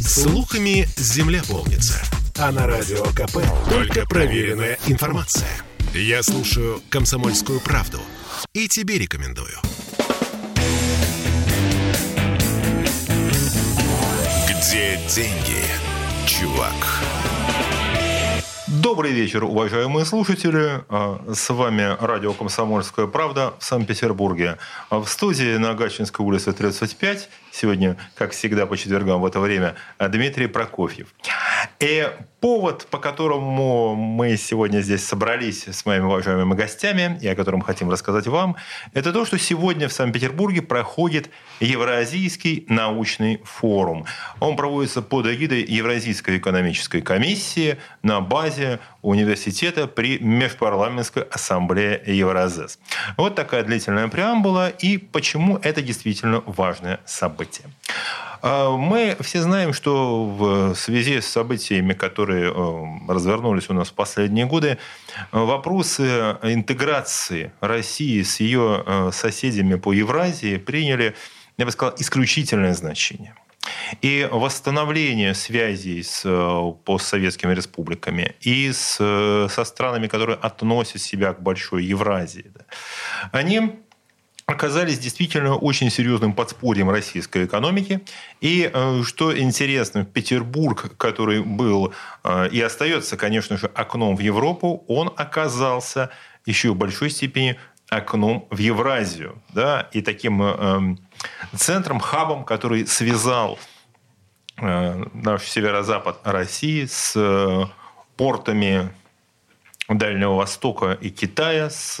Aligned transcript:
Слухами 0.00 0.88
земля 0.96 1.42
полнится. 1.48 2.00
А 2.36 2.50
на 2.50 2.66
радио 2.66 3.04
КП 3.04 3.38
только 3.68 4.06
проверенная 4.06 4.78
информация. 4.86 5.50
Я 5.94 6.22
слушаю 6.22 6.82
«Комсомольскую 6.88 7.60
правду» 7.60 8.00
и 8.54 8.68
тебе 8.68 8.98
рекомендую. 8.98 9.58
Где 14.48 14.98
деньги, 15.08 15.64
чувак? 16.26 16.74
Добрый 18.82 19.12
вечер, 19.12 19.44
уважаемые 19.44 20.06
слушатели. 20.06 20.82
А, 20.88 21.22
с 21.34 21.50
вами 21.50 21.96
радио 22.00 22.32
«Комсомольская 22.32 23.06
правда» 23.06 23.52
в 23.58 23.64
Санкт-Петербурге. 23.64 24.56
А 24.88 25.00
в 25.00 25.08
студии 25.10 25.58
на 25.58 25.74
Гатчинской 25.74 26.24
улице 26.24 26.54
35 26.54 27.28
сегодня, 27.52 27.98
как 28.14 28.30
всегда 28.32 28.64
по 28.64 28.78
четвергам 28.78 29.20
в 29.20 29.26
это 29.26 29.38
время, 29.38 29.74
Дмитрий 29.98 30.46
Прокофьев. 30.46 31.08
И 31.78 32.08
повод, 32.40 32.86
по 32.90 32.98
которому 32.98 33.94
мы 33.94 34.36
сегодня 34.36 34.80
здесь 34.80 35.06
собрались 35.06 35.68
с 35.68 35.84
моими 35.84 36.04
уважаемыми 36.04 36.54
гостями, 36.54 37.18
и 37.20 37.28
о 37.28 37.36
котором 37.36 37.60
хотим 37.60 37.90
рассказать 37.90 38.26
вам, 38.26 38.56
это 38.94 39.12
то, 39.12 39.24
что 39.24 39.38
сегодня 39.38 39.88
в 39.88 39.92
Санкт-Петербурге 39.92 40.62
проходит 40.62 41.30
Евразийский 41.60 42.64
научный 42.68 43.40
форум. 43.44 44.06
Он 44.40 44.56
проводится 44.56 45.02
под 45.02 45.26
эгидой 45.26 45.62
Евразийской 45.62 46.38
экономической 46.38 47.02
комиссии 47.02 47.76
на 48.02 48.20
базе 48.20 48.80
университета 49.02 49.86
при 49.86 50.18
Межпарламентской 50.18 51.24
ассамблее 51.24 52.02
Евразес. 52.06 52.78
Вот 53.16 53.34
такая 53.34 53.62
длительная 53.64 54.08
преамбула, 54.08 54.68
и 54.68 54.96
почему 54.96 55.58
это 55.58 55.82
действительно 55.82 56.42
важное 56.46 57.00
событие. 57.04 57.66
А, 58.42 58.76
мы 58.76 59.16
все 59.20 59.42
знаем, 59.42 59.72
что 59.72 60.24
в 60.24 60.74
связи 60.74 61.20
с 61.20 61.26
событиями, 61.26 61.92
которые 61.92 62.50
э, 62.50 63.12
развернулись 63.12 63.68
у 63.68 63.74
нас 63.74 63.88
в 63.88 63.94
последние 63.94 64.46
годы, 64.46 64.78
вопросы 65.32 66.36
интеграции 66.42 67.52
России 67.60 68.22
с 68.22 68.40
ее 68.40 68.82
э, 68.86 69.10
соседями 69.12 69.74
по 69.74 69.92
Евразии 69.92 70.56
приняли, 70.56 71.14
я 71.58 71.66
бы 71.66 71.70
сказал, 71.70 71.94
исключительное 71.98 72.74
значение. 72.74 73.34
И 74.00 74.26
восстановление 74.30 75.34
связей 75.34 76.02
с 76.02 76.22
э, 76.24 76.72
постсоветскими 76.84 77.52
республиками 77.52 78.36
и 78.40 78.72
с, 78.72 78.96
со 79.50 79.64
странами, 79.64 80.06
которые 80.06 80.36
относят 80.36 81.02
себя 81.02 81.34
к 81.34 81.42
большой 81.42 81.84
Евразии, 81.84 82.50
да, 82.54 82.64
они 83.32 83.80
оказались 84.50 84.98
действительно 84.98 85.56
очень 85.56 85.90
серьезным 85.90 86.32
подспорьем 86.32 86.90
российской 86.90 87.44
экономики. 87.44 88.00
И 88.40 88.70
э, 88.72 89.02
что 89.04 89.36
интересно, 89.36 90.04
Петербург, 90.04 90.96
который 90.96 91.42
был 91.42 91.92
э, 92.24 92.48
и 92.48 92.60
остается, 92.60 93.16
конечно 93.16 93.56
же, 93.56 93.66
окном 93.74 94.16
в 94.16 94.20
Европу, 94.20 94.84
он 94.88 95.12
оказался 95.16 96.10
еще 96.46 96.70
в 96.70 96.76
большой 96.76 97.10
степени 97.10 97.58
окном 97.88 98.46
в 98.50 98.58
Евразию. 98.58 99.42
Да? 99.50 99.88
И 99.92 100.02
таким 100.02 100.42
э, 100.42 100.96
центром, 101.56 102.00
хабом, 102.00 102.44
который 102.44 102.86
связал 102.86 103.58
наш 104.62 105.44
северо-запад 105.44 106.18
России 106.22 106.84
с 106.84 107.16
портами 108.18 108.90
Дальнего 109.88 110.34
Востока 110.34 110.98
и 111.00 111.08
Китая, 111.08 111.70
с 111.70 111.98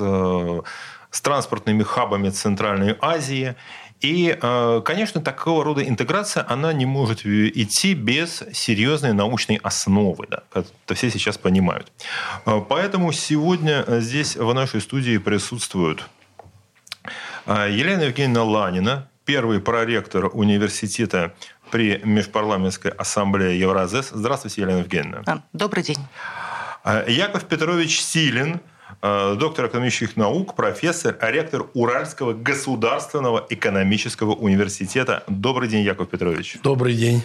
с 1.10 1.20
транспортными 1.20 1.82
хабами 1.82 2.30
Центральной 2.30 2.96
Азии. 3.00 3.54
И, 4.00 4.36
э, 4.40 4.82
конечно, 4.82 5.20
такого 5.20 5.62
рода 5.62 5.86
интеграция, 5.86 6.44
она 6.48 6.72
не 6.72 6.86
может 6.86 7.26
идти 7.26 7.92
без 7.94 8.42
серьезной 8.52 9.12
научной 9.12 9.56
основы. 9.56 10.26
Да, 10.30 10.42
это 10.54 10.94
все 10.94 11.10
сейчас 11.10 11.36
понимают. 11.36 11.92
Э, 12.46 12.62
поэтому 12.66 13.12
сегодня 13.12 13.84
здесь 14.00 14.36
в 14.36 14.54
нашей 14.54 14.80
студии 14.80 15.18
присутствуют 15.18 16.08
э, 17.44 17.68
Елена 17.70 18.04
Евгеньевна 18.04 18.44
Ланина, 18.44 19.08
первый 19.26 19.60
проректор 19.60 20.30
университета 20.32 21.34
при 21.70 22.00
Межпарламентской 22.02 22.92
ассамблее 22.92 23.60
Евразес. 23.60 24.10
Здравствуйте, 24.12 24.62
Елена 24.62 24.78
Евгеньевна. 24.78 25.42
Добрый 25.52 25.82
день. 25.82 25.98
Яков 27.06 27.44
Петрович 27.44 28.00
Силин, 28.00 28.54
Э, 28.54 28.69
доктор 29.02 29.66
экономических 29.66 30.16
наук, 30.16 30.54
профессор, 30.54 31.16
а 31.20 31.30
ректор 31.30 31.66
Уральского 31.74 32.32
государственного 32.32 33.46
экономического 33.48 34.32
университета. 34.32 35.24
Добрый 35.26 35.68
день, 35.68 35.84
Яков 35.84 36.08
Петрович. 36.10 36.58
Добрый 36.62 36.94
день. 36.94 37.22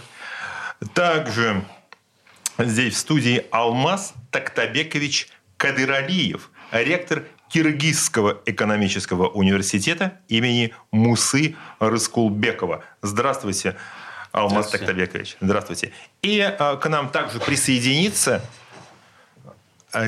Также 0.93 1.63
здесь 2.57 2.95
в 2.95 2.97
студии 2.97 3.45
Алмаз 3.51 4.13
Тактабекович 4.31 5.29
Кадыралиев, 5.57 6.49
ректор 6.71 7.23
Киргизского 7.49 8.41
экономического 8.45 9.27
университета 9.27 10.19
имени 10.27 10.73
Мусы 10.91 11.55
Рыскулбекова. 11.79 12.83
Здравствуйте, 13.01 13.75
Алмаз 14.31 14.67
Здравствуйте. 14.67 14.85
Тактабекович. 14.85 15.37
Здравствуйте. 15.39 15.91
И 16.21 16.39
э, 16.39 16.77
к 16.77 16.89
нам 16.89 17.09
также 17.09 17.39
присоединится 17.39 18.41
Э, 18.41 18.64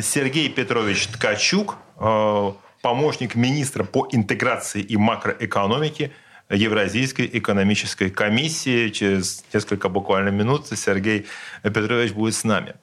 Сергей 0.01 0.49
Петрович 0.49 1.07
Ткачук, 1.07 1.77
э, 1.99 2.51
помощник 2.81 3.35
министра 3.35 3.83
по 3.83 4.07
интеграции 4.11 4.81
и 4.81 4.97
макроэкономике 4.97 6.11
Евразийской 6.49 7.29
экономической 7.33 8.09
комиссии. 8.09 8.89
Через 8.89 9.43
несколько 9.53 9.89
буквально 9.89 10.29
минут 10.29 10.67
Сергей 10.67 11.25
Петрович 11.63 12.13
будет 12.13 12.35
с 12.35 12.43
нами. 12.43 12.75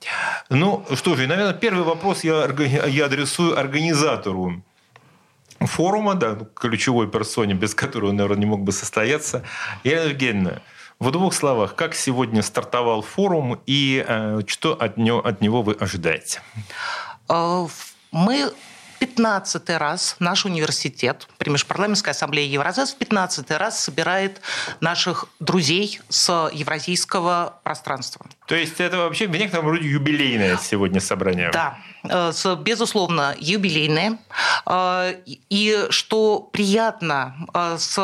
Ну 0.51 0.85
что 0.95 1.17
же, 1.17 1.27
наверное, 1.27 1.55
первый 1.55 1.85
вопрос 1.85 2.25
я, 2.25 2.47
я 2.87 3.07
адресую 3.07 3.59
организатору 3.59 4.63
форума, 5.61 6.15
да, 6.15 6.39
ключевой 6.55 7.11
персоне, 7.11 7.55
без 7.55 7.75
которой 7.75 8.11
он, 8.11 8.17
наверное, 8.17 8.41
не 8.41 8.47
мог 8.47 8.63
бы 8.63 8.73
состояться. 8.73 9.45
Елена 9.83 10.09
Евгеньевна, 10.09 10.63
в 11.05 11.11
двух 11.11 11.35
словах, 11.35 11.75
как 11.75 11.95
сегодня 11.95 12.43
стартовал 12.43 13.03
форум 13.03 13.61
и 13.67 14.05
э, 14.07 14.41
что 14.47 14.73
от 14.73 14.97
него, 14.97 15.19
от 15.19 15.41
него 15.43 15.63
вы 15.63 15.75
ожидаете? 15.75 16.41
Э, 17.29 17.67
мы 18.11 18.51
15 19.01 19.71
раз 19.71 20.17
наш 20.19 20.47
университет 20.47 21.29
при 21.37 21.51
Межпарламентской 21.51 22.13
ассамблее 22.13 22.51
Евразес 22.51 22.95
в 22.95 22.97
15 22.97 23.51
раз 23.51 23.85
собирает 23.85 24.41
наших 24.81 25.27
друзей 25.41 26.01
с 26.09 26.51
евразийского 26.53 27.61
пространства. 27.63 28.25
То 28.47 28.55
есть 28.55 28.81
это 28.81 28.97
вообще 28.97 29.27
в 29.27 29.33
некотором 29.33 29.69
роде 29.69 29.87
юбилейное 29.87 30.57
сегодня 30.57 31.01
собрание? 31.01 31.51
Да, 31.53 31.77
э, 32.05 32.33
безусловно, 32.63 33.35
юбилейное. 33.39 34.19
И 35.27 35.87
что 35.91 36.39
приятно, 36.41 37.37
с 37.77 37.99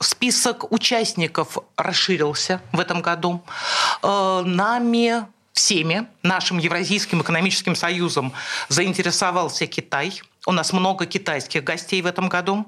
список 0.00 0.72
участников 0.72 1.58
расширился 1.76 2.60
в 2.72 2.80
этом 2.80 3.02
году. 3.02 3.42
Э, 4.02 4.42
нами 4.44 5.26
всеми, 5.52 6.06
нашим 6.22 6.58
Евразийским 6.58 7.22
экономическим 7.22 7.76
союзом, 7.76 8.32
заинтересовался 8.68 9.66
Китай– 9.66 10.22
у 10.46 10.52
нас 10.52 10.72
много 10.72 11.04
китайских 11.06 11.64
гостей 11.64 12.00
в 12.00 12.06
этом 12.06 12.28
году. 12.28 12.64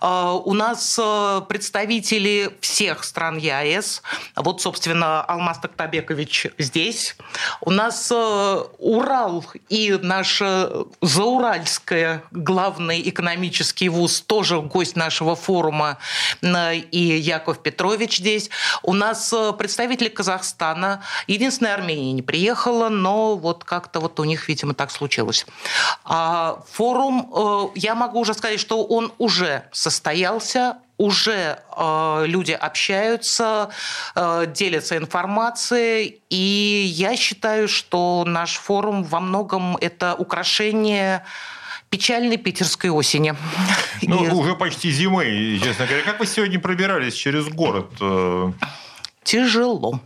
А, 0.00 0.32
у 0.32 0.54
нас 0.54 0.98
э, 0.98 1.42
представители 1.48 2.56
всех 2.60 3.04
стран 3.04 3.36
ЕАЭС. 3.36 4.02
Вот, 4.36 4.62
собственно, 4.62 5.22
Алмаз 5.22 5.58
Токтабекович 5.58 6.46
здесь. 6.56 7.16
У 7.60 7.70
нас 7.70 8.10
э, 8.10 8.64
Урал 8.78 9.44
и 9.68 9.98
наш 10.00 10.40
э, 10.40 10.84
Зауральское 11.02 12.22
главный 12.30 13.06
экономический 13.06 13.90
вуз 13.90 14.22
тоже 14.22 14.60
гость 14.60 14.96
нашего 14.96 15.36
форума 15.36 15.98
и 16.42 16.98
Яков 16.98 17.58
Петрович 17.58 18.18
здесь. 18.18 18.50
У 18.82 18.94
нас 18.94 19.34
представители 19.58 20.08
Казахстана. 20.08 21.02
Единственная 21.26 21.74
Армения 21.74 22.12
не 22.12 22.22
приехала, 22.22 22.88
но 22.88 23.36
вот 23.36 23.64
как-то 23.64 24.00
вот 24.00 24.18
у 24.20 24.24
них, 24.24 24.48
видимо, 24.48 24.74
так 24.74 24.90
случилось. 24.90 25.46
А 26.04 26.62
форум 26.72 27.09
Форум, 27.10 27.72
э, 27.74 27.78
я 27.78 27.94
могу 27.94 28.20
уже 28.20 28.34
сказать, 28.34 28.60
что 28.60 28.84
он 28.84 29.12
уже 29.18 29.64
состоялся, 29.72 30.78
уже 30.98 31.58
э, 31.76 32.24
люди 32.26 32.52
общаются, 32.52 33.70
э, 34.14 34.46
делятся 34.54 34.96
информацией, 34.96 36.20
и 36.30 36.84
я 36.94 37.16
считаю, 37.16 37.68
что 37.68 38.24
наш 38.26 38.56
форум 38.56 39.02
во 39.02 39.20
многом 39.20 39.76
это 39.76 40.14
украшение 40.14 41.24
печальной 41.88 42.36
питерской 42.36 42.90
осени. 42.90 43.34
Ну, 44.02 44.24
и... 44.24 44.28
уже 44.28 44.54
почти 44.54 44.90
зимы, 44.90 45.58
честно 45.62 45.86
говоря. 45.86 46.04
Как 46.04 46.20
вы 46.20 46.26
сегодня 46.26 46.60
пробирались 46.60 47.14
через 47.14 47.48
город? 47.48 47.90
Тяжело. 49.24 50.00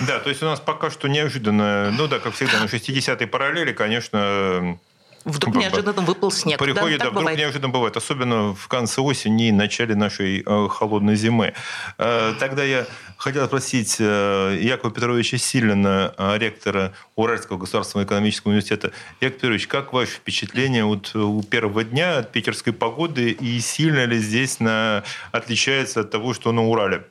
Да, 0.00 0.18
то 0.20 0.30
есть 0.30 0.42
у 0.42 0.46
нас 0.46 0.60
пока 0.60 0.90
что 0.90 1.08
неожиданно, 1.08 1.90
ну 1.90 2.06
да, 2.06 2.20
как 2.20 2.34
всегда, 2.34 2.60
на 2.60 2.64
60-й 2.64 3.26
параллели, 3.26 3.72
конечно, 3.72 4.78
Вдруг 5.24 5.54
неожиданно 5.56 6.00
выпал 6.00 6.30
снег. 6.30 6.58
Приходит, 6.58 6.98
да, 6.98 7.04
да 7.04 7.10
вдруг 7.10 7.22
бывает. 7.22 7.38
неожиданно 7.38 7.68
бывает, 7.68 7.96
особенно 7.96 8.54
в 8.54 8.68
конце 8.68 9.02
осени 9.02 9.48
и 9.48 9.52
начале 9.52 9.94
нашей 9.94 10.42
э, 10.44 10.68
холодной 10.68 11.16
зимы. 11.16 11.52
Э, 11.98 12.32
тогда 12.40 12.64
я 12.64 12.86
хотел 13.18 13.46
спросить 13.46 13.96
э, 13.98 14.58
Якова 14.62 14.92
Петровича 14.92 15.36
Силина, 15.36 16.14
ректора 16.38 16.94
Уральского 17.16 17.58
государственного 17.58 18.06
экономического 18.06 18.52
университета. 18.52 18.92
Яков 19.20 19.40
Петрович, 19.40 19.66
как 19.66 19.92
ваше 19.92 20.12
впечатление 20.12 20.84
вот 20.84 21.14
у 21.14 21.42
первого 21.42 21.84
дня 21.84 22.18
от 22.18 22.32
питерской 22.32 22.72
погоды 22.72 23.30
и 23.30 23.60
сильно 23.60 24.06
ли 24.06 24.18
здесь 24.18 24.58
на... 24.58 25.04
отличается 25.32 26.00
от 26.00 26.10
того, 26.10 26.32
что 26.32 26.50
на 26.52 26.62
Урале? 26.62 27.04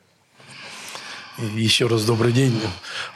Еще 1.38 1.86
раз 1.86 2.04
добрый 2.04 2.32
день. 2.32 2.60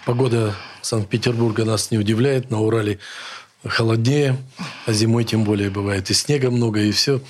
Погода 0.06 0.54
Санкт-Петербурга 0.82 1.64
нас 1.64 1.90
не 1.90 1.98
удивляет. 1.98 2.50
На 2.50 2.60
Урале 2.60 2.98
холоднее, 3.64 4.36
а 4.86 4.92
зимой 4.92 5.24
тем 5.24 5.44
более 5.44 5.70
бывает 5.70 6.10
и 6.10 6.14
снега 6.14 6.50
много, 6.50 6.80
и 6.80 6.92
все. 6.92 7.20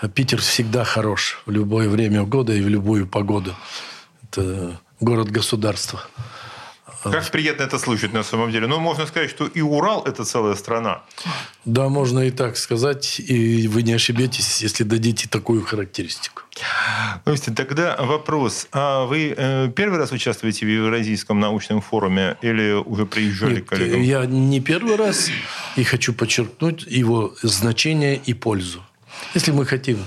А 0.00 0.08
Питер 0.08 0.40
всегда 0.40 0.84
хорош 0.84 1.42
в 1.46 1.50
любое 1.50 1.88
время 1.88 2.22
года 2.22 2.52
и 2.52 2.62
в 2.62 2.68
любую 2.68 3.06
погоду. 3.06 3.54
Это 4.22 4.80
город-государство. 5.00 6.02
Как 7.02 7.30
приятно 7.30 7.62
это 7.62 7.78
слышать 7.78 8.12
на 8.12 8.22
самом 8.22 8.50
деле. 8.50 8.66
Но 8.66 8.76
ну, 8.76 8.82
можно 8.82 9.06
сказать, 9.06 9.30
что 9.30 9.46
и 9.46 9.60
Урал– 9.60 10.04
это 10.06 10.24
целая 10.24 10.54
страна. 10.54 11.02
Да, 11.64 11.88
можно 11.88 12.20
и 12.20 12.30
так 12.30 12.56
сказать. 12.56 13.20
И 13.20 13.68
вы 13.68 13.82
не 13.82 13.92
ошибетесь, 13.92 14.62
если 14.62 14.84
дадите 14.84 15.28
такую 15.28 15.62
характеристику. 15.62 16.42
Слушайте, 17.24 17.52
тогда 17.52 17.96
вопрос. 17.98 18.68
А 18.72 19.06
вы 19.06 19.34
э, 19.36 19.70
первый 19.74 19.98
раз 19.98 20.12
участвуете 20.12 20.66
в 20.66 20.68
Евразийском 20.68 21.40
научном 21.40 21.80
форуме 21.80 22.36
или 22.42 22.72
уже 22.72 23.06
приезжали 23.06 23.56
Нет, 23.56 23.68
коллегам? 23.68 24.02
Я 24.02 24.26
не 24.26 24.60
первый 24.60 24.96
раз 24.96 25.30
и 25.76 25.84
хочу 25.84 26.12
подчеркнуть 26.12 26.84
его 26.86 27.34
значение 27.42 28.16
и 28.16 28.34
пользу. 28.34 28.82
Если 29.34 29.52
мы 29.52 29.64
хотим 29.64 30.04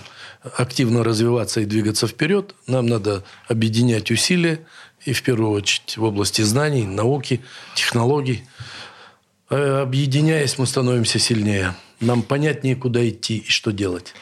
активно 0.58 1.04
развиваться 1.04 1.62
и 1.62 1.66
двигаться 1.66 2.08
вперед, 2.08 2.54
нам 2.68 2.86
надо 2.86 3.24
объединять 3.48 4.12
усилия, 4.12 4.60
и 5.06 5.14
в 5.14 5.24
первую 5.24 5.52
очередь 5.52 5.98
в 5.98 6.04
области 6.04 6.42
знаний, 6.42 6.86
науки, 6.86 7.42
технологий. 7.76 8.44
Э, 9.50 9.82
объединяясь, 9.82 10.58
мы 10.58 10.66
становимся 10.66 11.20
сильнее. 11.20 11.76
Нам 12.00 12.22
понятнее, 12.22 12.76
куда 12.76 13.08
идти 13.08 13.38
и 13.38 13.50
что 13.50 13.72
делать. 13.72 14.14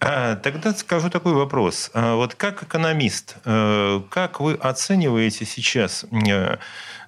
А, 0.00 0.36
тогда 0.36 0.74
скажу 0.74 1.10
такой 1.10 1.32
вопрос. 1.32 1.90
А, 1.94 2.16
вот 2.16 2.34
как 2.34 2.62
экономист, 2.62 3.36
э, 3.44 4.02
как 4.10 4.40
вы 4.40 4.54
оцениваете 4.54 5.44
сейчас 5.44 6.04
э, 6.10 6.56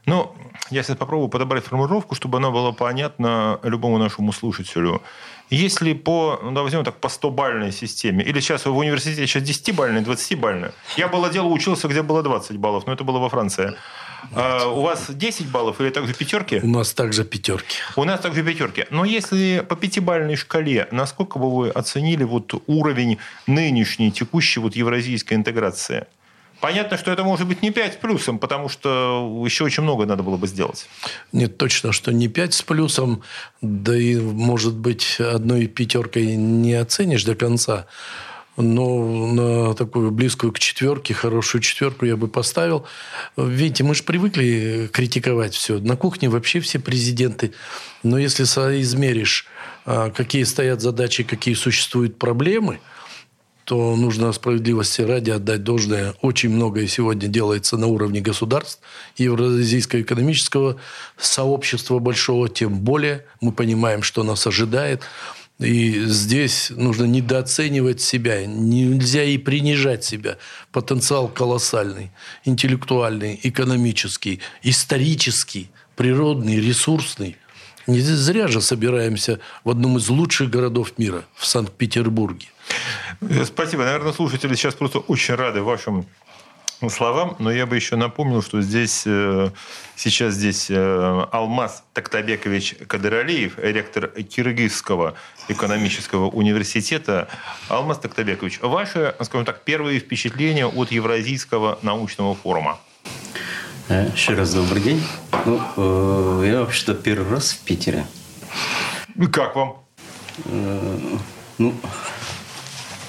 ну, 0.05 0.35
я 0.71 0.83
сейчас 0.83 0.97
попробую 0.97 1.29
подобрать 1.29 1.65
формулировку, 1.65 2.15
чтобы 2.15 2.39
она 2.39 2.51
была 2.51 2.73
понятна 2.73 3.61
любому 3.63 3.99
нашему 3.99 4.33
слушателю. 4.33 5.01
Если 5.51 5.93
по, 5.93 6.41
ну, 6.43 6.63
возьмем 6.63 6.85
так, 6.85 6.97
по 6.99 7.09
100-бальной 7.09 7.73
системе, 7.73 8.25
или 8.25 8.41
сейчас 8.41 8.65
в 8.65 8.77
университете 8.77 9.27
сейчас 9.27 9.43
10-бальная, 9.43 10.05
20-бальная. 10.05 10.73
Я 10.97 11.09
было 11.09 11.29
дело 11.29 11.47
учился, 11.49 11.89
где 11.89 12.03
было 12.03 12.23
20 12.23 12.57
баллов, 12.57 12.87
но 12.87 12.93
это 12.93 13.05
было 13.05 13.19
во 13.19 13.29
Франции. 13.29 13.75
А 14.35 14.67
у 14.69 14.83
вас 14.83 15.11
10 15.11 15.51
баллов 15.51 15.81
или 15.81 15.91
также 15.91 16.15
пятерки? 16.15 16.61
У 16.63 16.69
нас 16.69 16.93
также 16.95 17.25
пятерки. 17.25 17.77
У 17.97 18.05
нас 18.05 18.21
также 18.21 18.43
пятерки. 18.43 18.87
Но 18.91 19.05
если 19.05 19.65
по 19.69 19.77
пятибалльной 19.77 20.37
шкале, 20.37 20.89
насколько 20.91 21.39
бы 21.39 21.55
вы 21.55 21.71
оценили 21.71 22.25
вот 22.25 22.55
уровень 22.67 23.19
нынешней, 23.47 24.11
текущей 24.11 24.61
вот 24.61 24.77
евразийской 24.77 25.37
интеграции? 25.37 26.07
Понятно, 26.63 26.97
что 26.97 27.11
это 27.11 27.25
может 27.25 27.49
быть 27.49 27.61
не 27.61 27.73
5 27.73 27.95
с 27.95 27.97
плюсом, 27.97 28.39
потому 28.39 28.69
что 28.69 29.43
еще 29.45 29.65
очень 29.65 29.83
много 29.83 30.07
надо 30.07 30.23
было 30.23 30.37
бы 30.37 30.47
сделать. 30.47 30.87
Нет, 31.33 31.59
точно, 31.59 31.91
что 31.91 32.13
не 32.13 32.29
5 32.29 32.55
с 32.55 32.63
плюсом, 32.63 33.25
да 33.61 33.97
и, 33.97 34.15
может 34.15 34.75
быть, 34.75 35.19
одной 35.19 35.67
пятеркой 35.67 36.37
не 36.37 36.75
оценишь 36.75 37.25
до 37.25 37.35
конца. 37.35 37.87
Но 38.57 39.33
на 39.33 39.75
такую 39.75 40.13
близкую 40.13 40.53
к 40.53 40.61
четверке, 40.61 41.15
хорошую 41.15 41.63
четверку 41.63 42.07
я 42.07 42.17
бы 42.17 42.29
поставил. 42.29 42.87
Видите, 43.37 43.83
мы 43.83 43.97
же 43.97 44.05
привыкли 44.05 44.89
критиковать 44.93 45.55
все. 45.55 45.81
На 45.81 45.97
кухне 45.97 46.29
вообще 46.29 46.61
все 46.61 46.79
президенты. 46.79 47.55
Но 48.05 48.19
если 48.19 48.45
соизмеришь, 48.45 49.47
а, 49.85 50.11
какие 50.11 50.45
стоят 50.45 50.81
задачи, 50.81 51.25
какие 51.25 51.55
существуют 51.55 52.21
проблемы– 52.21 52.79
то 53.65 53.97
нужно 53.97 54.33
справедливости 54.33 55.03
ради 55.03 55.31
отдать 55.31 55.63
должное. 55.63 56.15
Очень 56.21 56.51
многое 56.51 56.87
сегодня 56.87 57.29
делается 57.29 57.77
на 57.77 57.87
уровне 57.87 58.21
государств, 58.21 58.81
Евразийского 59.17 60.03
экономического 60.03 60.77
сообщества 61.17 61.99
большого, 61.99 62.49
тем 62.49 62.81
более 62.81 63.25
мы 63.41 63.53
понимаем, 63.53 64.03
что 64.03 64.25
нас 64.25 64.47
ожидает. 64.47 65.03
И 65.59 66.07
здесь 66.07 66.71
нужно 66.71 67.05
недооценивать 67.05 68.01
себя, 68.01 68.45
нельзя 68.47 69.23
и 69.23 69.39
принижать 69.39 70.03
себя. 70.03 70.39
Потенциал 70.73 71.29
колоссальный, 71.29 72.11
интеллектуальный, 72.45 73.39
экономический, 73.43 74.41
исторический, 74.63 75.71
природный, 75.95 76.59
ресурсный. 76.59 77.37
Не 77.87 78.01
зря 78.01 78.49
же 78.49 78.61
собираемся 78.61 79.39
в 79.63 79.71
одном 79.71 79.99
из 79.99 80.09
лучших 80.09 80.51
городов 80.51 80.99
мира, 80.99 81.25
в 81.35 81.47
Санкт-Петербурге. 81.47 82.47
Спасибо. 83.45 83.85
Наверное, 83.85 84.13
слушатели 84.13 84.55
сейчас 84.55 84.75
просто 84.75 84.99
очень 84.99 85.35
рады 85.35 85.63
вашим 85.63 86.07
словам, 86.91 87.37
но 87.39 87.51
я 87.53 87.67
бы 87.67 87.77
еще 87.77 87.97
напомнил, 87.97 88.43
что 88.43 88.61
здесь 88.61 89.03
э, 89.07 89.51
сейчас 89.97 90.35
здесь 90.35 90.67
э, 90.69 91.27
Алмаз 91.31 91.85
Тактабекович 91.93 92.77
Кадыралиев, 92.87 93.59
ректор 93.59 94.09
Киргизского 94.09 95.15
экономического 95.49 96.29
университета. 96.29 97.29
Алмаз 97.69 97.99
Тактабекович, 97.99 98.61
ваши, 98.63 99.15
скажем 99.21 99.45
так, 99.45 99.63
первые 99.63 100.01
впечатления 100.01 100.67
от 100.67 100.91
Евразийского 100.91 101.79
научного 101.83 102.35
форума? 102.35 102.79
Э, 103.89 104.09
еще 104.15 104.35
раз 104.35 104.53
добрый 104.55 104.83
день. 104.83 105.03
Ну, 105.45 106.43
я 106.43 106.61
вообще-то 106.61 106.95
первый 106.95 107.31
раз 107.31 107.53
в 107.53 107.61
Питере. 107.61 108.07
И 109.15 109.27
как 109.27 109.55
вам? 109.57 109.77
Ну, 111.59 111.75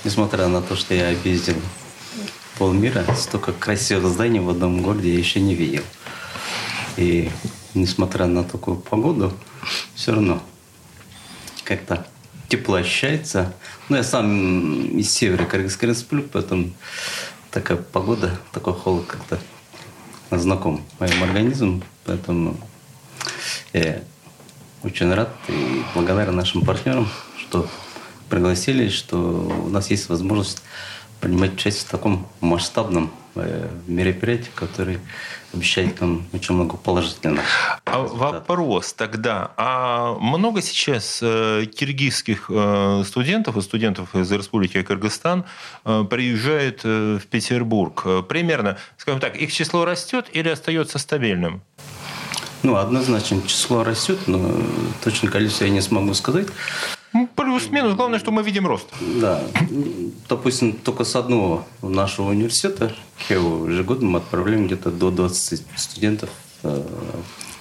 Несмотря 0.03 0.47
на 0.47 0.61
то, 0.61 0.75
что 0.75 0.94
я 0.94 1.11
объездил 1.11 1.55
полмира, 2.57 3.05
столько 3.15 3.53
красивых 3.53 4.11
зданий 4.11 4.39
в 4.39 4.50
одном 4.50 4.81
городе 4.81 5.13
я 5.13 5.17
еще 5.17 5.39
не 5.39 5.55
видел. 5.55 5.83
И 6.97 7.29
несмотря 7.73 8.25
на 8.25 8.44
такую 8.44 8.77
погоду, 8.77 9.33
все 9.95 10.11
равно 10.11 10.44
как-то 11.63 12.05
тепло 12.50 12.75
ощущается. 12.75 13.53
Ну, 13.89 13.95
я 13.95 14.03
сам 14.03 14.97
из 14.97 15.09
севера 15.09 15.45
Кыргызской 15.45 15.89
республики, 15.89 16.29
поэтому 16.33 16.71
такая 17.50 17.77
погода, 17.77 18.38
такой 18.51 18.73
холод 18.73 19.05
как-то 19.07 19.39
знаком 20.31 20.83
моему 21.00 21.23
организму. 21.23 21.81
Поэтому 22.05 22.57
я 23.72 24.03
очень 24.83 25.13
рад 25.13 25.33
и 25.48 25.81
благодарен 25.93 26.36
нашим 26.36 26.62
партнерам, 26.62 27.07
что 27.39 27.69
пригласили, 28.30 28.89
что 28.89 29.18
у 29.18 29.70
нас 29.70 29.89
есть 29.89 30.10
возможность 30.10 30.62
принимать 31.24 31.53
участие 31.53 31.88
в 31.88 31.92
таком 31.92 32.27
масштабном 32.42 33.10
э, 33.36 33.70
мероприятии, 33.88 34.50
который 34.53 35.00
обещает 35.53 36.01
нам 36.01 36.25
очень 36.34 36.53
много 36.53 36.75
положительного. 36.75 37.44
А 37.86 38.00
вопрос 38.00 38.92
тогда, 38.92 39.51
а 39.56 40.15
много 40.20 40.62
сейчас 40.62 41.20
э, 41.22 41.65
киргизских 41.65 42.48
э, 42.50 43.03
студентов 43.06 43.56
и 43.56 43.62
студентов 43.62 44.13
из 44.15 44.30
Республики 44.32 44.82
Кыргызстан 44.82 45.46
приезжает 45.84 46.84
в 46.84 47.22
Петербург? 47.30 48.27
Примерно, 48.27 48.77
скажем 48.98 49.22
так, 49.22 49.38
их 49.38 49.53
число 49.53 49.86
растет 49.86 50.25
или 50.34 50.50
остается 50.50 51.00
стабильным? 51.00 51.62
Ну, 52.63 52.75
однозначно 52.75 53.42
число 53.46 53.84
растет, 53.84 54.20
но 54.27 54.56
точно 55.03 55.30
количество 55.30 55.65
я 55.65 55.70
не 55.70 55.82
смогу 55.82 56.13
сказать. 56.13 56.48
Ну, 57.13 57.29
плюс-минус. 57.36 57.93
Главное, 57.96 58.20
что 58.20 58.32
мы 58.32 58.41
видим 58.41 58.65
рост. 58.65 58.88
Да. 59.22 59.43
Допустим, 60.27 60.74
только 60.74 61.03
с 61.03 61.15
одного 61.15 61.65
нашего 61.82 62.29
университета, 62.29 62.93
КЕУ, 63.27 63.67
ежегодно 63.67 64.10
мы 64.10 64.20
отправляем 64.20 64.65
где-то 64.65 64.89
до 64.89 65.12
20 65.12 65.63
студентов 65.75 66.29
э, 66.63 66.84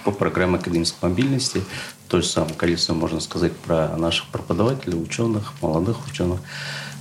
по 0.03 0.11
программе 0.11 0.55
академической 0.55 1.05
мобильности. 1.05 1.61
То 2.07 2.21
же 2.21 2.27
самое 2.27 2.55
количество 2.55 2.95
можно 2.95 3.19
сказать 3.19 3.53
про 3.55 3.95
наших 3.95 4.27
преподавателей, 4.29 5.01
ученых, 5.01 5.53
молодых 5.61 6.07
ученых, 6.07 6.39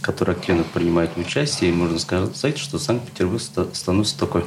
которые 0.02 0.36
активно 0.36 0.64
принимают 0.64 1.16
участие. 1.16 1.70
И 1.70 1.74
можно 1.74 1.98
сказать, 1.98 2.58
что 2.58 2.78
Санкт-Петербург 2.78 3.40
становится 3.72 4.18
такой 4.18 4.44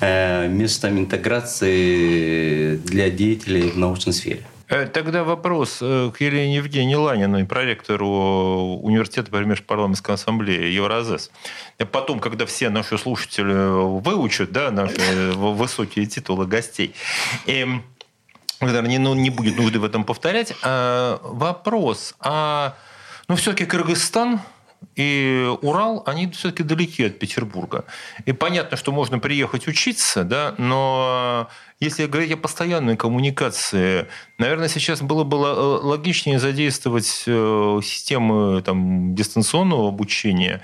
э, 0.00 0.48
местом 0.48 0.98
интеграции 0.98 2.76
для 2.76 3.10
деятелей 3.10 3.70
в 3.70 3.78
научной 3.78 4.14
сфере. 4.14 4.46
Э, 4.68 4.86
тогда 4.86 5.22
вопрос 5.22 5.78
э, 5.80 6.10
к 6.12 6.20
Елене 6.20 6.56
Евгении 6.56 6.94
Ланиной, 6.94 7.44
проректору 7.44 8.08
Университета 8.82 9.30
по 9.30 9.36
Межпарламентской 9.36 10.14
ассамблее 10.14 10.74
Евразес. 10.74 11.30
Потом, 11.92 12.18
когда 12.18 12.46
все 12.46 12.68
наши 12.68 12.98
слушатели 12.98 14.00
выучат 14.00 14.50
да, 14.50 14.70
наши 14.70 15.32
высокие 15.34 16.06
титулы 16.06 16.46
гостей. 16.46 16.94
И 17.46 17.52
эм, 17.52 17.84
наверное, 18.60 18.90
не, 18.90 18.98
ну, 18.98 19.14
не 19.14 19.30
будет 19.30 19.56
нужды 19.56 19.78
в 19.78 19.84
этом 19.84 20.04
повторять. 20.04 20.52
А, 20.62 21.20
вопрос. 21.22 22.14
А, 22.20 22.74
ну, 23.28 23.36
все-таки 23.36 23.66
Кыргызстан 23.66 24.40
и 24.94 25.50
Урал, 25.62 26.02
они 26.06 26.30
все-таки 26.30 26.62
далеки 26.62 27.04
от 27.04 27.18
Петербурга. 27.18 27.84
И 28.24 28.32
понятно, 28.32 28.76
что 28.76 28.92
можно 28.92 29.18
приехать 29.18 29.68
учиться, 29.68 30.24
да, 30.24 30.54
но 30.58 31.48
если 31.80 32.06
говорить 32.06 32.32
о 32.32 32.36
постоянной 32.36 32.96
коммуникации, 32.96 34.06
наверное, 34.38 34.68
сейчас 34.68 35.02
было 35.02 35.24
бы 35.24 35.34
логичнее 35.36 36.38
задействовать 36.38 37.24
э, 37.26 37.80
системы 37.82 38.62
там, 38.62 39.14
дистанционного 39.14 39.88
обучения, 39.88 40.62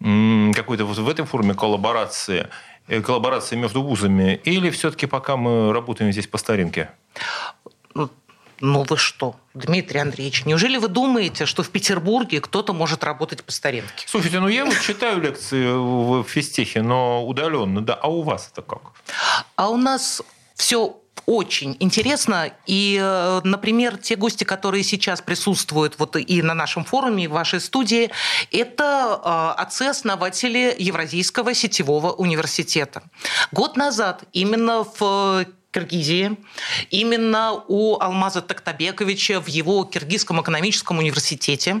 какой-то 0.00 0.84
вот 0.84 0.98
в 0.98 1.08
этой 1.08 1.24
форме 1.24 1.54
коллаборации, 1.54 2.48
э, 2.88 3.00
коллаборации 3.00 3.56
между 3.56 3.82
вузами, 3.82 4.40
или 4.44 4.70
все-таки 4.70 5.06
пока 5.06 5.36
мы 5.36 5.72
работаем 5.72 6.12
здесь 6.12 6.26
по 6.26 6.38
старинке? 6.38 6.90
Ну, 8.64 8.86
вы 8.88 8.96
что, 8.96 9.34
Дмитрий 9.54 9.98
Андреевич, 9.98 10.44
неужели 10.44 10.76
вы 10.76 10.86
думаете, 10.86 11.46
что 11.46 11.64
в 11.64 11.70
Петербурге 11.70 12.40
кто-то 12.40 12.72
может 12.72 13.02
работать 13.02 13.42
по 13.42 13.50
старинке? 13.50 14.06
Слушайте, 14.06 14.38
ну 14.38 14.46
я 14.46 14.64
вот 14.64 14.78
читаю 14.80 15.20
лекции 15.20 15.66
в 15.72 16.22
физтехе, 16.22 16.80
но 16.80 17.26
удаленно, 17.26 17.80
да. 17.80 17.94
А 17.94 18.08
у 18.08 18.22
вас 18.22 18.50
это 18.52 18.62
как? 18.62 18.92
А 19.56 19.68
у 19.68 19.76
нас 19.76 20.22
все 20.54 20.96
очень 21.26 21.76
интересно. 21.80 22.52
И, 22.66 23.00
э, 23.02 23.40
например, 23.42 23.96
те 23.96 24.14
гости, 24.14 24.44
которые 24.44 24.84
сейчас 24.84 25.20
присутствуют 25.20 25.98
вот 25.98 26.14
и 26.14 26.40
на 26.40 26.54
нашем 26.54 26.84
форуме, 26.84 27.24
и 27.24 27.26
в 27.26 27.32
вашей 27.32 27.60
студии, 27.60 28.12
это 28.52 29.20
э, 29.24 29.60
отцы-основатели 29.60 30.72
Евразийского 30.78 31.52
сетевого 31.54 32.12
университета. 32.12 33.02
Год 33.50 33.76
назад 33.76 34.22
именно 34.32 34.84
в 34.84 35.46
Киргизии. 35.72 36.36
Именно 36.90 37.64
у 37.66 37.98
Алмаза 37.98 38.42
Токтабековича 38.42 39.40
в 39.40 39.48
его 39.48 39.84
Киргизском 39.84 40.40
экономическом 40.40 40.98
университете 40.98 41.80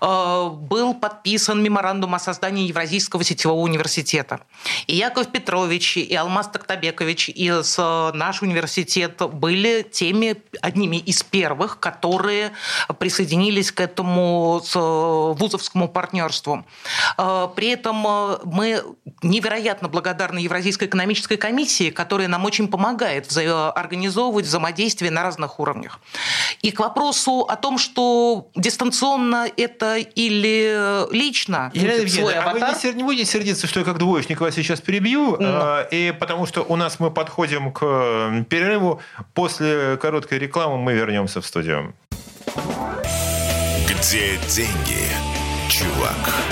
э, 0.00 0.48
был 0.52 0.94
подписан 0.94 1.62
меморандум 1.62 2.14
о 2.14 2.18
создании 2.18 2.68
Евразийского 2.68 3.24
сетевого 3.24 3.60
университета. 3.60 4.40
И 4.86 4.94
Яков 4.94 5.32
Петрович, 5.32 5.96
и 5.96 6.14
Алмаз 6.14 6.48
Токтабекович, 6.48 7.30
и 7.30 7.50
наш 8.14 8.42
университет 8.42 9.20
были 9.32 9.82
теми, 9.82 10.36
одними 10.60 10.96
из 10.96 11.22
первых, 11.24 11.80
которые 11.80 12.52
присоединились 12.98 13.72
к 13.72 13.80
этому 13.80 14.62
вузовскому 15.34 15.88
партнерству. 15.88 16.64
Э, 17.18 17.48
при 17.54 17.70
этом 17.70 18.06
э, 18.06 18.38
мы 18.44 18.82
невероятно 19.22 19.88
благодарны 19.88 20.38
Евразийской 20.38 20.86
экономической 20.86 21.36
комиссии, 21.36 21.90
которая 21.90 22.28
нам 22.28 22.44
очень 22.44 22.68
помогает 22.68 23.31
организовывать 23.38 24.46
взаимодействие 24.46 25.10
на 25.10 25.22
разных 25.22 25.60
уровнях. 25.60 26.00
И 26.60 26.70
к 26.70 26.80
вопросу 26.80 27.40
о 27.40 27.56
том, 27.56 27.78
что 27.78 28.48
дистанционно 28.54 29.48
это 29.56 29.96
или 29.96 31.12
лично 31.12 31.70
Елена 31.74 32.08
свой 32.08 32.34
а 32.34 32.50
аватар... 32.50 32.76
вы 32.82 32.92
не 32.94 33.02
будете 33.04 33.24
сердиться, 33.24 33.66
что 33.66 33.80
я 33.80 33.84
как 33.84 33.98
двоечник 33.98 34.40
вас 34.40 34.54
сейчас 34.54 34.80
перебью, 34.80 35.36
mm. 35.36 35.88
и 35.90 36.12
потому 36.18 36.46
что 36.46 36.62
у 36.62 36.76
нас 36.76 37.00
мы 37.00 37.10
подходим 37.10 37.72
к 37.72 38.44
перерыву. 38.48 39.00
После 39.34 39.96
короткой 39.96 40.38
рекламы 40.38 40.78
мы 40.78 40.92
вернемся 40.92 41.40
в 41.40 41.46
студию. 41.46 41.94
Где 43.88 44.38
деньги, 44.48 45.08
чувак? 45.68 46.51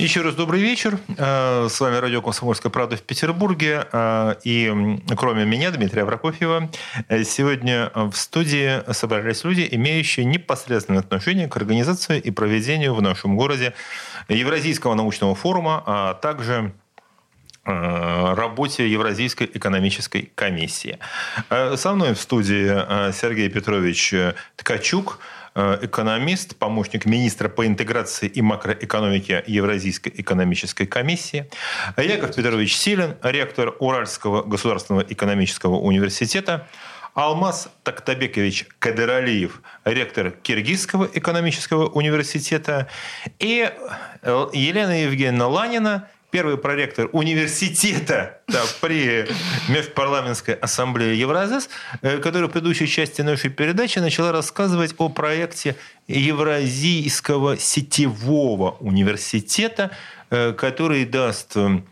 Еще 0.00 0.22
раз 0.22 0.34
добрый 0.34 0.60
вечер. 0.60 0.98
Э, 1.18 1.68
с 1.70 1.78
вами 1.78 1.96
радио 1.96 2.20
«Комсомольская 2.20 2.70
правда» 2.70 2.96
в 2.96 3.02
Петербурге. 3.02 3.86
Э, 3.92 4.34
и 4.42 4.98
кроме 5.16 5.44
меня, 5.44 5.70
Дмитрия 5.70 6.04
Прокофьева, 6.04 6.68
э, 7.08 7.22
сегодня 7.22 7.92
в 7.94 8.14
студии 8.14 8.82
собрались 8.92 9.44
люди, 9.44 9.68
имеющие 9.70 10.26
непосредственное 10.26 10.98
отношение 10.98 11.46
к 11.46 11.56
организации 11.56 12.18
и 12.18 12.32
проведению 12.32 12.92
в 12.94 13.02
нашем 13.02 13.36
городе 13.36 13.72
Евразийского 14.28 14.94
научного 14.94 15.36
форума, 15.36 15.82
а 15.86 16.14
также 16.14 16.72
работе 17.66 18.86
Евразийской 18.90 19.50
экономической 19.54 20.30
комиссии. 20.34 20.98
Со 21.48 21.94
мной 21.94 22.12
в 22.12 22.20
студии 22.20 23.10
Сергей 23.12 23.48
Петрович 23.48 24.12
Ткачук– 24.56 25.18
экономист, 25.54 26.56
помощник 26.56 27.06
министра 27.06 27.48
по 27.48 27.66
интеграции 27.66 28.26
и 28.26 28.42
макроэкономике 28.42 29.44
Евразийской 29.46 30.12
экономической 30.16 30.86
комиссии, 30.86 31.48
Яков 31.96 32.34
Петрович 32.34 32.76
Силин, 32.76 33.16
ректор 33.22 33.74
Уральского 33.78 34.42
государственного 34.42 35.04
экономического 35.08 35.76
университета, 35.76 36.66
Алмаз 37.14 37.68
Тактабекович 37.84 38.66
Кадыралиев, 38.80 39.62
ректор 39.84 40.32
Киргизского 40.32 41.08
экономического 41.12 41.86
университета, 41.86 42.88
и 43.38 43.70
э, 44.22 44.46
Елена 44.52 45.02
Евгеньевна 45.02 45.46
Ланина, 45.46 46.08
первый 46.34 46.58
проректор 46.58 47.08
университета 47.12 48.40
да, 48.48 48.60
при 48.80 49.24
Межпарламентской 49.68 50.54
ассамблее 50.54 51.16
Евразес, 51.16 51.68
э, 52.02 52.18
которая 52.18 52.48
в 52.48 52.52
предыдущей 52.52 52.88
части 52.88 53.22
нашей 53.22 53.50
передачи 53.50 54.00
начала 54.00 54.32
рассказывать 54.32 54.96
о 54.98 55.10
проекте 55.10 55.76
Евразийского 56.08 57.56
сетевого 57.56 58.76
университета, 58.80 59.92
э, 60.30 60.52
который 60.54 61.04
даст 61.04 61.52
э, 61.54 61.82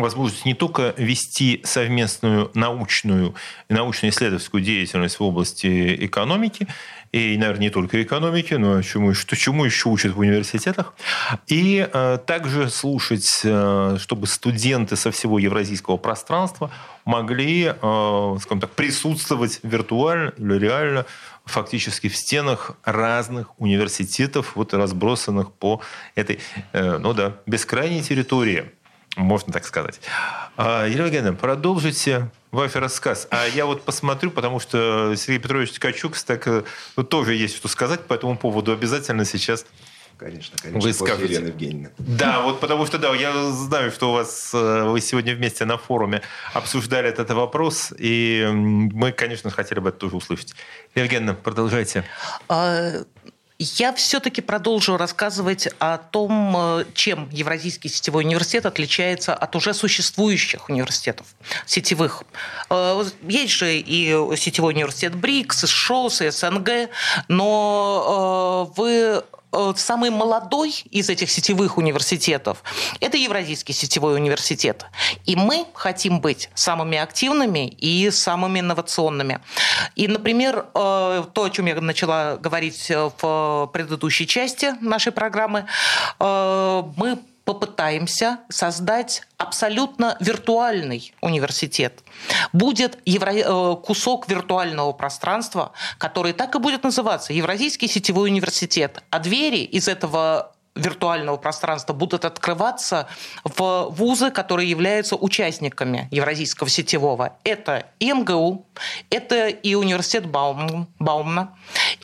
возможность 0.00 0.44
не 0.44 0.54
только 0.54 0.94
вести 0.96 1.60
совместную 1.64 2.50
научную 2.54 3.34
научно-исследовательскую 3.68 4.62
деятельность 4.62 5.18
в 5.18 5.22
области 5.22 6.04
экономики, 6.04 6.66
и, 7.10 7.38
наверное, 7.38 7.62
не 7.62 7.70
только 7.70 8.02
экономики, 8.02 8.54
но 8.54 8.82
чему, 8.82 9.14
что, 9.14 9.34
чему 9.34 9.64
еще 9.64 9.88
учат 9.88 10.12
в 10.12 10.18
университетах. 10.18 10.92
И 11.46 11.88
э, 11.90 12.18
также 12.26 12.68
слушать, 12.68 13.40
э, 13.44 13.96
чтобы 13.98 14.26
студенты 14.26 14.94
со 14.94 15.10
всего 15.10 15.38
евразийского 15.38 15.96
пространства 15.96 16.70
могли, 17.06 17.64
э, 17.64 18.36
скажем 18.42 18.60
так, 18.60 18.70
присутствовать 18.72 19.60
виртуально 19.62 20.34
или 20.36 20.58
реально 20.58 21.06
фактически 21.46 22.08
в 22.08 22.16
стенах 22.16 22.72
разных 22.84 23.58
университетов, 23.58 24.52
вот 24.54 24.74
разбросанных 24.74 25.50
по 25.52 25.80
этой, 26.14 26.40
э, 26.72 26.98
ну 26.98 27.14
да, 27.14 27.36
бескрайней 27.46 28.02
территории 28.02 28.70
можно 29.16 29.52
так 29.52 29.64
сказать. 29.64 30.00
А, 30.56 30.86
Елена 30.86 31.06
Евгеньевна, 31.06 31.36
продолжите 31.36 32.30
ваш 32.50 32.74
рассказ. 32.74 33.26
А 33.30 33.46
я 33.46 33.66
вот 33.66 33.82
посмотрю, 33.84 34.30
потому 34.30 34.60
что 34.60 35.14
Сергей 35.16 35.38
Петрович 35.38 35.72
Ткачук 35.72 36.16
так, 36.18 36.46
ну, 36.96 37.02
тоже 37.02 37.34
есть 37.34 37.56
что 37.56 37.68
сказать 37.68 38.02
по 38.06 38.14
этому 38.14 38.36
поводу. 38.36 38.72
Обязательно 38.72 39.24
сейчас 39.24 39.66
Конечно, 40.18 40.56
конечно. 40.60 40.80
Вы 40.80 40.92
скажете. 40.92 41.34
Елена 41.34 41.46
Евгеньевна. 41.48 41.90
Да, 41.98 42.40
вот 42.40 42.58
потому 42.58 42.86
что, 42.86 42.98
да, 42.98 43.14
я 43.14 43.50
знаю, 43.52 43.92
что 43.92 44.10
у 44.10 44.14
вас, 44.14 44.50
э, 44.52 44.84
вы 44.84 45.00
сегодня 45.00 45.32
вместе 45.36 45.64
на 45.64 45.78
форуме 45.78 46.22
обсуждали 46.52 47.08
этот 47.08 47.30
вопрос, 47.30 47.94
и 47.96 48.44
мы, 48.50 49.12
конечно, 49.12 49.50
хотели 49.50 49.78
бы 49.78 49.90
это 49.90 49.98
тоже 49.98 50.16
услышать. 50.16 50.56
Евгеньевна, 50.96 51.34
продолжайте. 51.34 52.04
А, 52.48 53.04
я 53.58 53.92
все-таки 53.92 54.40
продолжу 54.40 54.96
рассказывать 54.96 55.68
о 55.80 55.98
том, 55.98 56.56
э, 56.56 56.84
чем 56.94 57.28
Евразийский 57.32 57.88
сетевой 57.88 58.24
университет 58.24 58.66
отличается 58.66 59.34
от 59.34 59.56
уже 59.56 59.74
существующих 59.74 60.68
университетов 60.68 61.26
сетевых. 61.66 62.22
Э, 62.70 63.04
есть 63.22 63.54
же 63.54 63.76
и 63.76 64.36
сетевой 64.36 64.74
университет 64.74 65.16
БРИКС, 65.16 65.66
ШОС, 65.66 66.22
СНГ, 66.30 66.88
но 67.26 68.70
э, 68.70 68.80
вы 68.80 69.24
самый 69.76 70.10
молодой 70.10 70.70
из 70.90 71.08
этих 71.08 71.30
сетевых 71.30 71.78
университетов– 71.78 72.62
это 73.00 73.16
Евразийский 73.16 73.72
сетевой 73.72 74.14
университет. 74.14 74.84
И 75.24 75.36
мы 75.36 75.66
хотим 75.74 76.20
быть 76.20 76.50
самыми 76.54 76.98
активными 76.98 77.68
и 77.68 78.10
самыми 78.10 78.60
инновационными. 78.60 79.40
И, 79.96 80.08
например, 80.08 80.66
э, 80.74 81.24
то, 81.32 81.44
о 81.44 81.50
чем 81.50 81.66
я 81.66 81.80
начала 81.80 82.36
говорить 82.36 82.90
в 82.90 83.70
предыдущей 83.72 84.26
части 84.26 84.74
нашей 84.80 85.12
программы, 85.12 85.66
э, 86.18 86.82
мы 86.96 87.18
попытаемся 87.48 88.40
создать 88.50 89.22
абсолютно 89.38 90.18
виртуальный 90.20 91.14
университет. 91.22 92.00
Будет 92.52 92.98
евро... 93.06 93.32
Э, 93.32 93.76
кусок 93.76 94.28
виртуального 94.28 94.92
пространства, 94.92 95.72
который 95.96 96.34
так 96.34 96.54
и 96.56 96.58
будет 96.58 96.84
называться 96.84 97.32
Евразийский 97.32 97.88
сетевой 97.88 98.28
университет. 98.28 99.02
А 99.08 99.18
двери 99.18 99.60
из 99.60 99.88
этого 99.88 100.52
виртуального 100.78 101.36
пространства 101.36 101.92
будут 101.92 102.24
открываться 102.24 103.08
в 103.44 103.88
вузы, 103.90 104.30
которые 104.30 104.70
являются 104.70 105.16
участниками 105.16 106.08
Евразийского 106.10 106.68
сетевого. 106.68 107.36
Это 107.44 107.86
и 107.98 108.12
МГУ, 108.12 108.66
это 109.10 109.48
и 109.48 109.74
университет 109.74 110.26
Баум, 110.26 110.88
Баумна, 110.98 111.56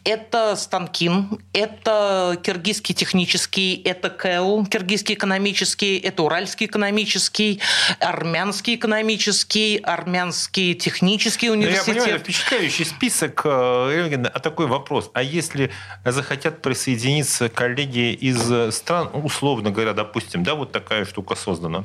это 0.04 0.56
Станкин, 0.56 1.38
это 1.52 2.38
Киргизский 2.42 2.94
технический, 2.94 3.80
это 3.84 4.10
КЭУ, 4.10 4.66
Киргизский 4.66 5.14
экономический, 5.14 5.98
это 5.98 6.22
Уральский 6.22 6.66
экономический, 6.66 7.60
Армянский 8.00 8.74
экономический, 8.74 9.78
Армянский 9.78 10.74
технический 10.74 11.50
университет. 11.50 11.86
Ну, 11.86 11.94
я 11.94 12.00
понимаю, 12.00 12.20
впечатляющий 12.20 12.84
список. 12.84 13.42
Э, 13.44 14.24
а 14.32 14.40
такой 14.40 14.66
вопрос. 14.66 15.10
А 15.14 15.22
если 15.22 15.70
захотят 16.04 16.62
присоединиться 16.62 17.48
коллеги 17.48 18.12
из 18.12 18.63
стран, 18.70 19.10
условно 19.12 19.70
говоря, 19.70 19.92
допустим, 19.92 20.42
да, 20.42 20.54
вот 20.54 20.72
такая 20.72 21.04
штука 21.04 21.34
создана. 21.34 21.84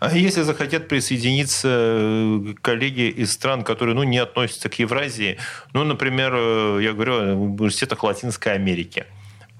А 0.00 0.16
если 0.16 0.42
захотят 0.42 0.88
присоединиться 0.88 1.68
э, 1.70 2.54
коллеги 2.62 3.08
из 3.08 3.32
стран, 3.32 3.64
которые, 3.64 3.94
ну, 3.94 4.02
не 4.02 4.18
относятся 4.18 4.68
к 4.68 4.78
Евразии, 4.78 5.38
ну, 5.72 5.84
например, 5.84 6.32
э, 6.34 6.80
я 6.82 6.92
говорю 6.92 7.14
о 7.14 7.34
университетах 7.34 8.02
Латинской 8.02 8.54
Америки, 8.54 9.06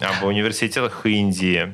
об 0.00 0.24
университетах 0.24 1.06
Индии, 1.06 1.72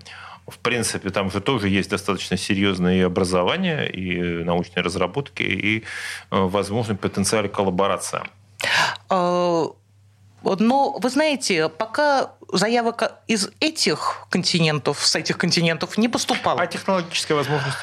в 0.48 0.58
принципе, 0.58 1.10
там 1.10 1.30
же 1.30 1.40
тоже 1.40 1.68
есть 1.68 1.90
достаточно 1.90 2.36
серьезное 2.36 3.06
образование, 3.06 3.90
и 3.90 4.44
научные 4.44 4.82
разработки, 4.82 5.42
и 5.42 5.78
э, 5.78 5.82
возможный 6.30 6.96
потенциал 6.96 7.48
коллаборации. 7.48 8.20
Но 10.54 10.92
вы 10.92 11.10
знаете, 11.10 11.68
пока 11.68 12.32
заявок 12.52 13.20
из 13.26 13.50
этих 13.58 14.26
континентов, 14.30 15.04
с 15.04 15.16
этих 15.16 15.38
континентов 15.38 15.98
не 15.98 16.08
поступало. 16.08 16.60
А 16.60 16.66
технологическая 16.66 17.34
возможность? 17.34 17.76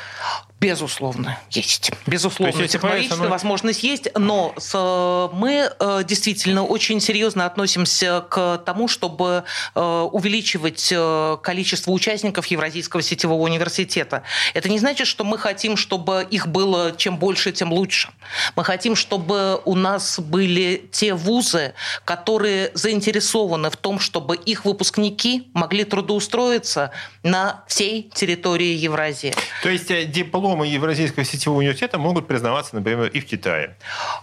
Безусловно, 0.63 1.39
есть. 1.51 1.91
Безусловно, 2.05 2.57
есть, 2.61 2.71
технологическая 2.71 3.27
возможность 3.27 3.83
есть, 3.83 4.07
но 4.15 4.53
с, 4.57 5.29
мы 5.33 5.69
э, 5.77 6.03
действительно 6.05 6.63
очень 6.63 7.01
серьезно 7.01 7.45
относимся 7.45 8.25
к 8.29 8.59
тому, 8.65 8.87
чтобы 8.87 9.43
э, 9.75 10.07
увеличивать 10.11 10.87
э, 10.91 11.37
количество 11.43 11.91
участников 11.91 12.45
Евразийского 12.45 13.01
сетевого 13.01 13.41
университета. 13.41 14.23
Это 14.53 14.69
не 14.69 14.79
значит, 14.79 15.05
что 15.07 15.25
мы 15.25 15.37
хотим, 15.37 15.75
чтобы 15.75 16.25
их 16.31 16.47
было 16.47 16.93
чем 16.95 17.17
больше, 17.17 17.51
тем 17.51 17.73
лучше. 17.73 18.09
Мы 18.55 18.63
хотим, 18.63 18.95
чтобы 18.95 19.59
у 19.65 19.75
нас 19.75 20.17
были 20.17 20.89
те 20.93 21.13
вузы, 21.13 21.73
которые 22.05 22.71
заинтересованы 22.73 23.69
в 23.69 23.75
том, 23.75 23.99
чтобы 23.99 24.37
их 24.37 24.63
выпускники 24.63 25.49
могли 25.53 25.83
трудоустроиться 25.83 26.91
на 27.21 27.65
всей 27.67 28.09
территории 28.13 28.75
Евразии. 28.75 29.33
То 29.61 29.69
есть 29.69 30.11
диплом 30.11 30.52
дипломы 30.53 30.67
Евразийского 30.67 31.25
сетевого 31.25 31.59
университета 31.59 31.97
могут 31.97 32.27
признаваться, 32.27 32.75
например, 32.75 33.07
и 33.07 33.19
в 33.19 33.25
Китае. 33.25 33.75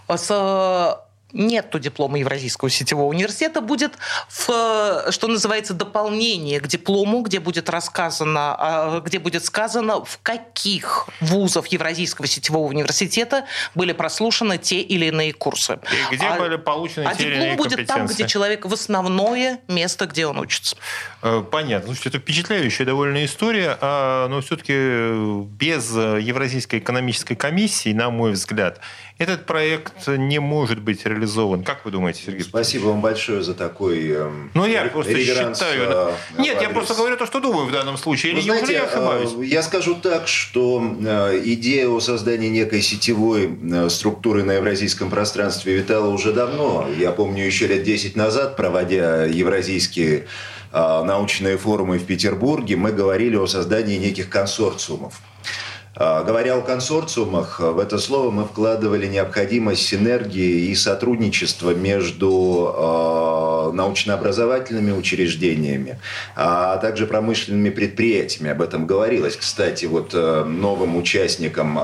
С 0.07 0.97
нету 1.33 1.79
диплома 1.79 2.19
Евразийского 2.19 2.69
сетевого 2.69 3.07
университета, 3.07 3.61
будет, 3.61 3.93
в, 4.29 5.11
что 5.11 5.27
называется, 5.27 5.73
дополнение 5.73 6.59
к 6.59 6.67
диплому, 6.67 7.21
где 7.21 7.39
будет 7.39 7.69
рассказано, 7.69 8.55
а, 8.57 8.99
где 9.01 9.19
будет 9.19 9.45
сказано, 9.45 10.03
в 10.03 10.19
каких 10.21 11.07
вузах 11.19 11.67
Евразийского 11.67 12.27
сетевого 12.27 12.67
университета 12.67 13.45
были 13.75 13.93
прослушаны 13.93 14.57
те 14.57 14.81
или 14.81 15.05
иные 15.05 15.33
курсы. 15.33 15.79
И 16.11 16.15
где 16.15 16.25
а, 16.25 16.37
были 16.37 16.57
получены 16.57 17.05
а 17.05 17.15
те 17.15 17.27
или 17.27 17.35
иные 17.35 17.55
будет 17.55 17.87
там, 17.87 18.05
где 18.07 18.27
человек 18.27 18.65
в 18.65 18.73
основное 18.73 19.59
место, 19.67 20.05
где 20.05 20.25
он 20.25 20.39
учится. 20.39 20.75
Э, 21.21 21.43
понятно. 21.49 21.87
Слушайте, 21.87 22.09
это 22.09 22.19
впечатляющая 22.19 22.85
довольно 22.85 23.23
история, 23.25 23.77
а, 23.81 24.27
но 24.27 24.41
все-таки 24.41 25.45
без 25.45 25.91
Евразийской 25.91 26.79
экономической 26.79 27.35
комиссии, 27.35 27.93
на 27.93 28.09
мой 28.09 28.31
взгляд, 28.31 28.79
этот 29.21 29.45
проект 29.45 30.07
не 30.07 30.39
может 30.39 30.81
быть 30.81 31.05
реализован. 31.05 31.63
Как 31.63 31.85
вы 31.85 31.91
думаете, 31.91 32.23
Сергей? 32.25 32.43
Спасибо 32.43 32.87
вам 32.87 33.01
большое 33.01 33.43
за 33.43 33.53
такой 33.53 34.09
эм, 34.09 34.51
Ну, 34.53 34.65
я 34.65 34.85
просто 34.85 35.15
считаю... 35.15 35.91
Э, 35.91 36.13
Нет, 36.39 36.61
я 36.61 36.69
просто 36.69 36.95
говорю 36.95 37.17
то, 37.17 37.27
что 37.27 37.39
думаю 37.39 37.67
в 37.67 37.71
данном 37.71 37.97
случае. 37.97 38.33
Или 38.33 38.41
знаете, 38.41 38.73
я 38.73 38.85
ошибаюсь? 38.85 39.31
Э, 39.37 39.45
я 39.45 39.61
скажу 39.61 39.95
так, 39.95 40.27
что 40.27 40.81
э, 40.81 41.41
идея 41.45 41.87
о 41.89 41.99
создании 41.99 42.49
некой 42.49 42.81
сетевой 42.81 43.57
структуры 43.89 44.43
на 44.43 44.53
евразийском 44.53 45.09
пространстве 45.09 45.75
витала 45.75 46.07
уже 46.07 46.33
давно. 46.33 46.87
Я 46.97 47.11
помню, 47.11 47.45
еще 47.45 47.67
лет 47.67 47.83
10 47.83 48.15
назад, 48.15 48.55
проводя 48.55 49.25
евразийские 49.25 50.27
научные 50.73 51.57
форумы 51.57 51.97
в 51.97 52.05
Петербурге, 52.05 52.77
мы 52.77 52.93
говорили 52.93 53.35
о 53.35 53.45
создании 53.45 53.97
неких 53.97 54.29
консорциумов. 54.29 55.19
А, 55.93 56.23
говоря 56.23 56.55
о 56.55 56.61
консорциумах, 56.61 57.59
в 57.59 57.77
это 57.77 57.97
слово 57.97 58.31
мы 58.31 58.45
вкладывали 58.45 59.07
необходимость 59.07 59.85
синергии 59.85 60.69
и 60.69 60.75
сотрудничества 60.75 61.71
между 61.71 62.73
а, 62.73 63.71
научно-образовательными 63.73 64.91
учреждениями, 64.91 65.99
а 66.35 66.77
также 66.77 67.07
промышленными 67.07 67.69
предприятиями. 67.69 68.51
Об 68.51 68.61
этом 68.61 68.87
говорилось. 68.87 69.35
Кстати, 69.35 69.85
вот 69.85 70.11
э, 70.13 70.43
новым 70.45 70.95
участникам 70.95 71.77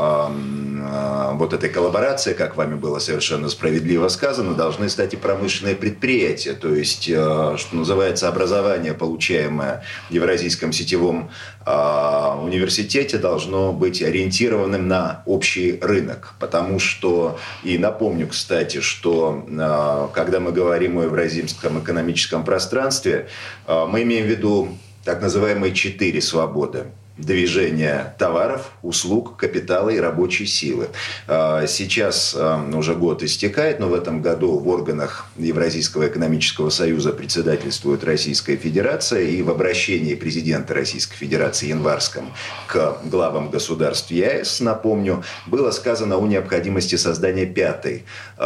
вот 1.34 1.54
этой 1.54 1.70
коллаборации, 1.70 2.34
как 2.34 2.56
вами 2.56 2.76
было 2.76 3.00
совершенно 3.00 3.50
справедливо 3.50 4.08
сказано, 4.08 4.54
должны 4.54 4.90
стать 4.90 5.14
и 5.14 5.18
промышленные 5.18 5.76
предприятия. 5.76 6.54
То 6.54 6.74
есть, 6.74 7.08
э, 7.10 7.56
что 7.58 7.76
называется, 7.76 8.28
образование, 8.28 8.94
получаемое 8.94 9.84
в 10.10 10.14
Евразийском 10.14 10.74
сетевом 10.74 11.30
университете, 11.68 13.18
должно 13.18 13.74
быть 13.74 14.02
ориентированным 14.02 14.88
на 14.88 15.24
общий 15.26 15.78
рынок. 15.82 16.34
Потому 16.40 16.80
что, 16.80 17.40
и 17.64 17.78
напомню, 17.78 18.28
кстати, 18.28 18.80
что 18.80 19.46
а, 19.50 20.10
когда 20.14 20.40
мы 20.40 20.52
говорим 20.54 20.98
о 20.98 21.04
евразийском 21.04 21.80
экономическом 21.80 22.46
пространстве, 22.46 23.28
а, 23.66 23.86
мы 23.86 24.04
имеем 24.04 24.26
в 24.26 24.30
виду 24.30 24.78
так 25.04 25.22
называемые 25.22 25.74
четыре 25.74 26.22
свободы 26.22 26.86
движения 27.18 28.16
товаров, 28.20 28.72
услуг, 28.84 29.38
капитала 29.38 29.90
и 29.90 30.00
рабочей 30.00 30.46
силы. 30.46 30.90
А, 31.28 31.66
сейчас 31.68 32.36
а, 32.38 32.64
уже 32.74 32.94
год 32.94 33.24
истекает, 33.24 33.80
но 33.80 33.88
в 33.88 33.94
этом 33.94 34.22
году 34.22 34.60
в 34.60 34.68
органах 34.68 35.26
Евразийского 35.38 36.08
экономического 36.08 36.70
союза 36.70 37.12
председательствует 37.12 38.04
Российская 38.04 38.56
Федерация, 38.56 39.22
и 39.22 39.42
в 39.42 39.50
обращении 39.50 40.14
президента 40.14 40.74
Российской 40.74 41.16
Федерации 41.16 41.70
Январском 41.70 42.32
к 42.68 42.98
главам 43.06 43.50
государств 43.50 44.12
ЕС, 44.12 44.60
напомню, 44.60 45.24
было 45.48 45.72
сказано 45.72 46.18
о 46.18 46.28
необходимости 46.28 46.96
создания 46.96 47.46
пятой 47.46 48.06
э, 48.38 48.44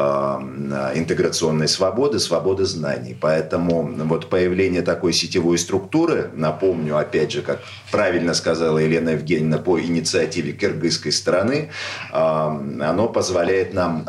интеграционной 0.95 1.67
свободы, 1.67 2.19
свободы 2.19 2.65
знаний. 2.65 3.17
Поэтому 3.19 3.83
вот 3.83 4.29
появление 4.29 4.81
такой 4.81 5.13
сетевой 5.13 5.57
структуры, 5.57 6.29
напомню, 6.33 6.97
опять 6.97 7.31
же, 7.31 7.41
как 7.41 7.59
правильно 7.91 8.33
сказал 8.33 8.60
сказала 8.61 8.77
Елена 8.77 9.09
Евгеньевна, 9.09 9.57
по 9.57 9.79
инициативе 9.79 10.51
киргизской 10.51 11.11
стороны, 11.11 11.71
оно 12.11 13.09
позволяет 13.11 13.73
нам 13.73 14.05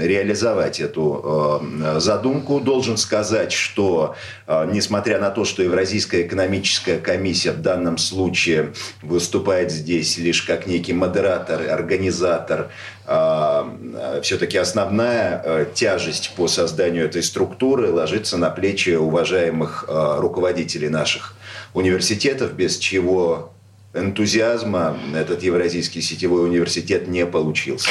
реализовать 0.00 0.78
эту 0.78 1.60
задумку. 1.96 2.60
Должен 2.60 2.98
сказать, 2.98 3.50
что 3.50 4.14
несмотря 4.46 5.18
на 5.18 5.30
то, 5.30 5.44
что 5.44 5.64
Евразийская 5.64 6.22
экономическая 6.22 6.98
комиссия 6.98 7.50
в 7.50 7.60
данном 7.62 7.98
случае 7.98 8.74
выступает 9.02 9.72
здесь 9.72 10.18
лишь 10.18 10.42
как 10.42 10.68
некий 10.68 10.92
модератор, 10.92 11.68
организатор, 11.68 12.68
все-таки 14.22 14.56
основная 14.56 15.64
тяжесть 15.74 16.32
по 16.36 16.46
созданию 16.46 17.06
этой 17.06 17.24
структуры 17.24 17.90
ложится 17.90 18.36
на 18.36 18.50
плечи 18.50 18.90
уважаемых 18.90 19.84
руководителей 19.88 20.90
наших 20.90 21.34
университетов, 21.74 22.52
без 22.52 22.78
чего 22.78 23.52
энтузиазма 23.96 24.96
этот 25.14 25.42
Евразийский 25.42 26.00
сетевой 26.00 26.44
университет 26.44 27.08
не 27.08 27.26
получился. 27.26 27.88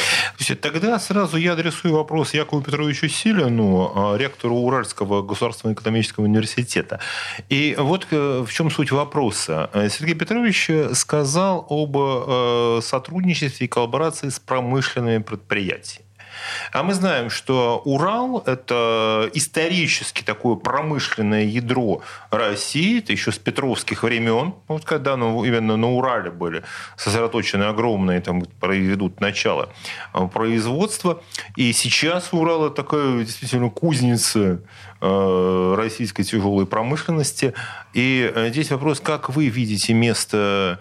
Тогда 0.60 0.98
сразу 0.98 1.36
я 1.36 1.52
адресую 1.52 1.94
вопрос 1.94 2.34
Якову 2.34 2.62
Петровичу 2.62 3.08
Силину, 3.08 3.92
а, 3.94 4.16
ректору 4.16 4.56
Уральского 4.56 5.22
государственного 5.22 5.74
экономического 5.74 6.24
университета. 6.24 7.00
И 7.48 7.76
вот 7.78 8.06
э, 8.10 8.44
в 8.46 8.52
чем 8.52 8.70
суть 8.70 8.92
вопроса. 8.92 9.70
Сергей 9.90 10.14
Петрович 10.14 10.70
сказал 10.94 11.66
об 11.68 11.96
э, 11.96 12.80
сотрудничестве 12.82 13.66
и 13.66 13.68
коллаборации 13.68 14.28
с 14.28 14.38
промышленными 14.38 15.22
предприятиями. 15.22 16.05
А 16.72 16.82
мы 16.82 16.94
знаем, 16.94 17.30
что 17.30 17.82
Урал– 17.84 18.42
это 18.46 19.30
исторически 19.34 20.22
такое 20.22 20.56
промышленное 20.56 21.44
ядро 21.44 22.02
России, 22.30 22.98
это 22.98 23.12
еще 23.12 23.32
с 23.32 23.38
петровских 23.38 24.02
времен, 24.02 24.54
вот 24.68 24.84
когда 24.84 25.16
ну, 25.16 25.44
именно 25.44 25.76
на 25.76 25.92
Урале 25.92 26.30
были 26.30 26.62
сосредоточены 26.96 27.64
огромные, 27.64 28.20
там 28.20 28.42
проведут 28.60 29.20
начало 29.20 29.68
э, 30.14 30.26
производства. 30.28 31.22
И 31.56 31.72
сейчас 31.72 32.32
Урал– 32.32 32.66
это 32.66 32.76
такая 32.76 33.24
действительно 33.24 33.70
кузница 33.70 34.60
э, 35.00 35.74
российской 35.76 36.24
тяжелой 36.24 36.66
промышленности. 36.66 37.54
И 37.94 38.30
э, 38.34 38.50
здесь 38.50 38.70
вопрос, 38.70 39.00
как 39.00 39.30
вы 39.30 39.48
видите 39.48 39.94
место 39.94 40.78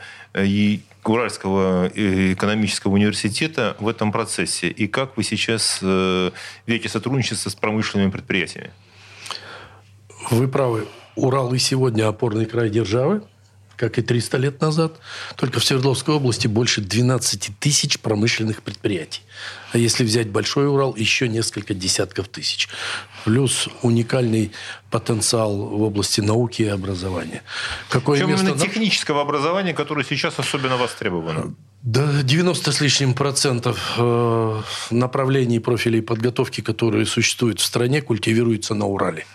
Уральского 1.10 1.88
экономического 1.94 2.94
университета 2.94 3.76
в 3.80 3.88
этом 3.88 4.12
процессе? 4.12 4.68
И 4.70 4.88
как 4.88 5.18
вы 5.18 5.24
сейчас 5.24 5.80
э, 5.82 6.32
видите 6.66 6.90
сотрудничество 6.90 7.50
с 7.50 7.56
промышленными 7.56 8.12
предприятиями? 8.12 8.72
Вы 10.32 10.48
правы. 10.48 10.88
Урал 11.16 11.54
и 11.54 11.58
сегодня 11.60 12.08
опорный 12.08 12.46
край 12.46 12.70
державы 12.70 13.22
как 13.78 13.98
и 13.98 14.02
300 14.02 14.38
лет 14.38 14.62
назад. 14.62 15.00
Только 15.36 15.60
в 15.60 15.66
Свердловской 15.66 16.16
области 16.16 16.48
больше 16.48 16.82
12 16.82 17.52
тысяч 17.60 18.00
промышленных 18.00 18.64
предприятий. 18.64 19.22
А 19.72 19.78
если 19.78 20.04
взять 20.04 20.30
Большой 20.30 20.68
Урал, 20.68 20.96
еще 20.96 21.28
несколько 21.28 21.74
десятков 21.74 22.28
тысяч. 22.28 22.70
Плюс 23.26 23.68
уникальный 23.82 24.52
потенциал 24.90 25.56
в 25.56 25.82
области 25.82 26.22
науки 26.22 26.62
и 26.62 26.68
образования. 26.68 27.42
Какое 27.90 28.18
Причем 28.18 28.30
место... 28.30 28.46
именно 28.46 28.60
технического 28.60 29.22
образования, 29.22 29.74
которое 29.74 30.06
сейчас 30.06 30.40
особенно 30.40 30.78
востребовано? 30.78 31.56
Да, 31.82 32.24
90 32.24 32.72
с 32.72 32.82
лишним 32.82 33.14
процентов 33.14 33.96
э, 33.98 34.62
направлений 34.92 35.60
профилей 35.60 36.02
подготовки, 36.02 36.62
которые 36.62 37.06
существуют 37.06 37.60
в 37.60 37.66
стране, 37.66 38.02
культивируются 38.02 38.74
на 38.74 38.86
Урале 38.86 39.26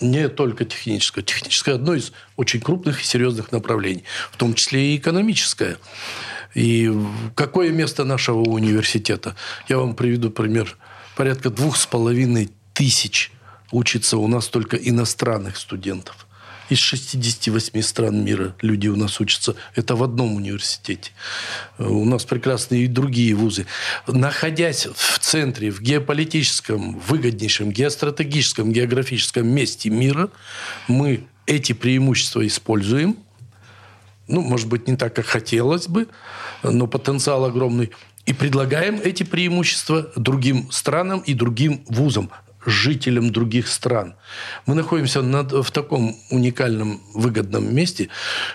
не 0.00 0.28
только 0.28 0.64
техническое. 0.64 1.22
Техническое 1.22 1.74
одно 1.74 1.94
из 1.94 2.12
очень 2.36 2.60
крупных 2.60 3.00
и 3.00 3.04
серьезных 3.04 3.52
направлений, 3.52 4.04
в 4.30 4.36
том 4.36 4.54
числе 4.54 4.94
и 4.94 4.96
экономическое. 4.96 5.78
И 6.54 6.90
какое 7.34 7.70
место 7.70 8.04
нашего 8.04 8.40
университета? 8.40 9.36
Я 9.68 9.78
вам 9.78 9.94
приведу 9.94 10.30
пример. 10.30 10.76
Порядка 11.16 11.50
двух 11.50 11.76
с 11.76 11.86
половиной 11.86 12.50
тысяч 12.72 13.30
учится 13.72 14.16
у 14.16 14.26
нас 14.26 14.48
только 14.48 14.76
иностранных 14.76 15.56
студентов 15.56 16.25
из 16.68 16.78
68 16.78 17.80
стран 17.82 18.24
мира 18.24 18.54
люди 18.60 18.88
у 18.88 18.96
нас 18.96 19.20
учатся. 19.20 19.54
Это 19.74 19.94
в 19.94 20.02
одном 20.02 20.34
университете. 20.34 21.12
У 21.78 22.04
нас 22.04 22.24
прекрасные 22.24 22.84
и 22.84 22.86
другие 22.86 23.34
вузы. 23.34 23.66
Находясь 24.06 24.86
в 24.86 25.18
центре, 25.18 25.70
в 25.70 25.80
геополитическом, 25.80 26.98
выгоднейшем, 26.98 27.70
геостратегическом, 27.70 28.72
географическом 28.72 29.46
месте 29.46 29.90
мира, 29.90 30.30
мы 30.88 31.26
эти 31.46 31.72
преимущества 31.72 32.46
используем. 32.46 33.16
Ну, 34.28 34.40
может 34.40 34.68
быть, 34.68 34.88
не 34.88 34.96
так, 34.96 35.14
как 35.14 35.26
хотелось 35.26 35.86
бы, 35.86 36.08
но 36.64 36.88
потенциал 36.88 37.44
огромный. 37.44 37.92
И 38.24 38.32
предлагаем 38.32 39.00
эти 39.02 39.22
преимущества 39.22 40.10
другим 40.16 40.68
странам 40.72 41.20
и 41.20 41.32
другим 41.32 41.84
вузам 41.86 42.30
жителям 42.66 43.30
других 43.30 43.68
стран. 43.68 44.14
Мы 44.66 44.74
находимся 44.74 45.22
над, 45.22 45.52
в 45.52 45.70
таком 45.70 46.16
уникальном, 46.30 47.00
выгодном 47.14 47.74
месте, 47.74 48.08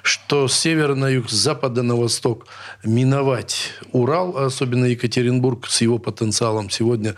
что 0.04 0.47
с 0.47 0.54
севера 0.54 0.95
на 0.95 1.10
юг, 1.10 1.30
с 1.30 1.34
запада 1.34 1.82
на 1.84 1.95
восток 1.95 2.47
миновать 2.84 3.74
Урал, 3.91 4.38
особенно 4.38 4.86
Екатеринбург 4.86 5.67
с 5.67 5.82
его 5.82 5.97
потенциалом 5.97 6.69
сегодня 6.69 7.15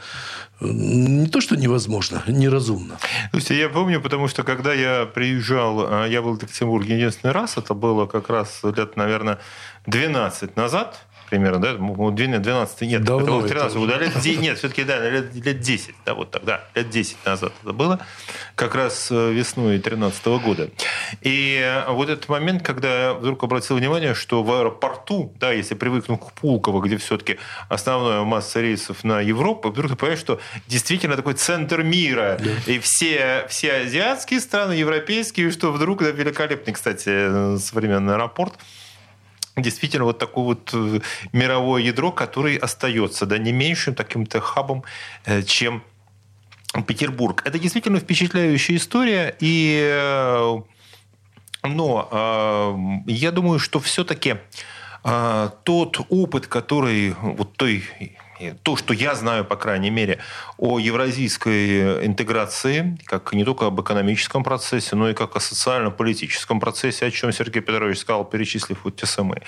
э, 0.62 0.66
не 0.66 1.28
то, 1.28 1.42
что 1.42 1.56
невозможно, 1.56 2.24
неразумно. 2.28 2.98
Слушайте, 3.32 3.60
я 3.60 3.70
помню, 3.70 4.00
потому 4.00 4.28
что 4.28 4.44
когда 4.44 4.74
я 4.74 5.06
приезжал, 5.06 5.88
а, 5.90 6.06
я 6.06 6.22
был 6.22 6.38
в 6.38 6.42
Екатеринбурге 6.42 6.96
единственный 6.96 7.32
раз, 7.32 7.58
это 7.58 7.74
было 7.74 8.06
как 8.06 8.30
раз 8.30 8.62
лет, 8.64 8.96
наверное, 8.98 9.40
12 9.88 10.56
назад, 10.56 11.06
примерно, 11.34 11.60
да? 11.60 11.74
12 11.74 12.82
нет, 12.82 13.04
Давно 13.04 13.24
это 13.24 13.32
было 13.32 13.48
13 13.48 13.78
года. 13.78 13.98
Лет, 13.98 14.40
нет, 14.40 14.60
все-таки, 14.60 14.84
да, 14.84 15.10
лет, 15.10 15.34
лет 15.34 15.60
10, 15.62 15.96
да, 16.06 16.14
вот 16.14 16.30
тогда, 16.30 16.64
лет 16.76 16.92
10 16.92 17.26
назад 17.26 17.54
это 17.64 17.74
было, 17.74 18.00
как 18.54 18.76
раз 18.76 19.08
э, 19.10 19.32
весной 19.32 19.80
13 19.80 20.26
года. 20.44 20.70
И 21.22 21.60
э, 21.60 21.92
вот 21.92 22.10
этот 22.10 22.30
момент, 22.30 22.62
когда 22.62 23.06
я 23.06 23.14
вдруг 23.16 23.44
обратил 23.44 23.78
внимание, 23.78 24.14
что 24.14 24.44
в 24.44 24.52
аэропорту, 24.52 25.34
да, 25.40 25.52
если 25.52 25.74
привыкнул 25.74 26.20
к 26.20 26.34
Пулково, 26.34 26.82
где 26.82 26.98
все-таки 26.98 27.40
основная 27.68 28.22
масса 28.22 28.62
рейсов 28.62 29.04
на 29.04 29.20
Европу, 29.20 29.72
вдруг 29.72 29.90
ты 29.90 29.98
понимаешь, 29.98 30.20
что 30.20 30.40
действительно 30.68 31.16
такой 31.16 31.34
центр 31.34 31.82
мира, 31.82 32.40
да. 32.40 32.72
и 32.72 32.78
все, 32.78 33.48
все 33.50 33.74
азиатские 33.74 34.40
страны, 34.40 34.74
европейские, 34.74 35.50
что 35.50 35.72
вдруг, 35.72 36.04
да, 36.04 36.12
великолепный, 36.12 36.74
кстати, 36.74 37.10
э, 37.10 37.58
современный 37.58 38.14
аэропорт, 38.14 38.54
действительно 39.56 40.06
вот 40.06 40.20
такое 40.20 40.44
вот 40.44 40.72
э, 40.74 41.00
мировое 41.32 41.82
ядро, 41.84 42.12
которое 42.12 42.58
остается 42.58 43.26
да, 43.26 43.38
не 43.38 43.52
меньшим 43.52 43.96
таким-то 43.96 44.42
хабом, 44.42 44.84
э, 45.26 45.44
чем 45.44 45.84
Петербург. 46.88 47.44
Это 47.46 47.60
действительно 47.60 48.00
впечатляющая 48.00 48.78
история, 48.78 49.36
и, 49.40 49.80
э, 49.92 50.56
но 51.64 53.04
я 53.08 53.32
думаю, 53.32 53.60
что 53.60 53.80
все-таки 53.80 54.36
тот 55.02 56.00
опыт, 56.10 56.48
который 56.48 57.16
вот 57.22 57.54
той 57.56 57.84
то, 58.64 58.76
что 58.76 58.94
я 58.94 59.16
знаю, 59.16 59.46
по 59.46 59.56
крайней 59.56 59.90
мере, 59.90 60.20
о 60.58 60.80
евразийской 60.80 62.06
интеграции, 62.06 62.98
как 63.06 63.34
не 63.34 63.46
только 63.46 63.66
об 63.68 63.82
экономическом 63.82 64.44
процессе, 64.44 64.96
но 64.96 65.10
и 65.10 65.14
как 65.14 65.36
о 65.36 65.40
социально-политическом 65.40 66.60
процессе, 66.60 67.06
о 67.06 67.12
чем 67.12 67.32
Сергей 67.32 67.62
Петрович 67.62 68.00
сказал, 68.00 68.26
перечислив 68.26 68.84
вот 68.84 68.96
те 68.96 69.06
самые 69.06 69.42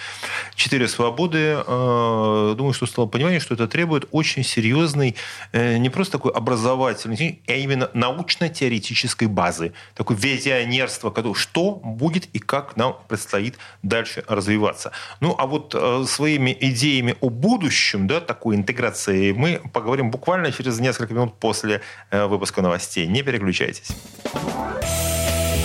четыре 0.56 0.88
свободы. 0.88 1.64
Э, 1.66 2.54
думаю, 2.58 2.74
что 2.74 2.86
стало 2.86 3.06
понимание, 3.08 3.40
что 3.40 3.54
это 3.54 3.68
требует 3.68 4.08
очень 4.12 4.44
серьезной, 4.44 5.16
э, 5.52 5.78
не 5.78 5.90
просто 5.90 6.14
такой 6.14 6.32
образовательной, 6.32 7.42
а 7.48 7.54
именно 7.54 7.90
научно-теоретической 7.94 9.28
базы, 9.28 9.74
такой 9.96 10.16
визионерство, 10.16 11.14
что 11.34 11.72
будет 11.72 12.28
и 12.34 12.40
как 12.40 12.78
нам 12.78 12.98
предстоит 13.08 13.58
дальше 13.84 14.24
развиваться. 14.28 14.92
Ну, 15.20 15.36
а 15.38 15.46
вот 15.46 15.76
э, 15.76 16.06
своими 16.08 16.56
идеями 16.60 17.16
о 17.22 17.30
будущем, 17.30 18.08
да, 18.08 18.20
такой 18.22 18.56
интеграции 18.56 18.85
интеграции 18.86 19.32
мы 19.32 19.62
поговорим 19.74 20.12
буквально 20.12 20.52
через 20.52 20.80
несколько 20.80 21.14
минут 21.14 21.40
после 21.40 21.82
э, 22.12 22.26
выпуска 22.26 22.62
новостей. 22.62 23.08
Не 23.08 23.24
переключайтесь. 23.24 23.88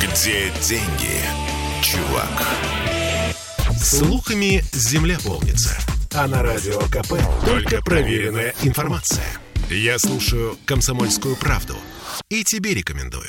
Где 0.00 0.50
деньги, 0.62 1.20
чувак? 1.82 2.46
Слухами 3.82 4.62
земля 4.72 5.18
полнится. 5.24 5.76
А 6.12 6.26
на 6.26 6.42
радио 6.42 6.78
КП 6.80 7.14
только 7.44 7.82
проверенная 7.82 8.54
информация. 8.62 9.24
Я 9.68 9.98
слушаю 9.98 10.56
«Комсомольскую 10.66 11.36
правду» 11.36 11.76
и 12.28 12.42
тебе 12.42 12.74
рекомендую. 12.74 13.28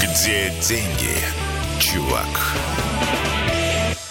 Где 0.00 0.52
деньги, 0.60 1.16
чувак? 1.80 2.87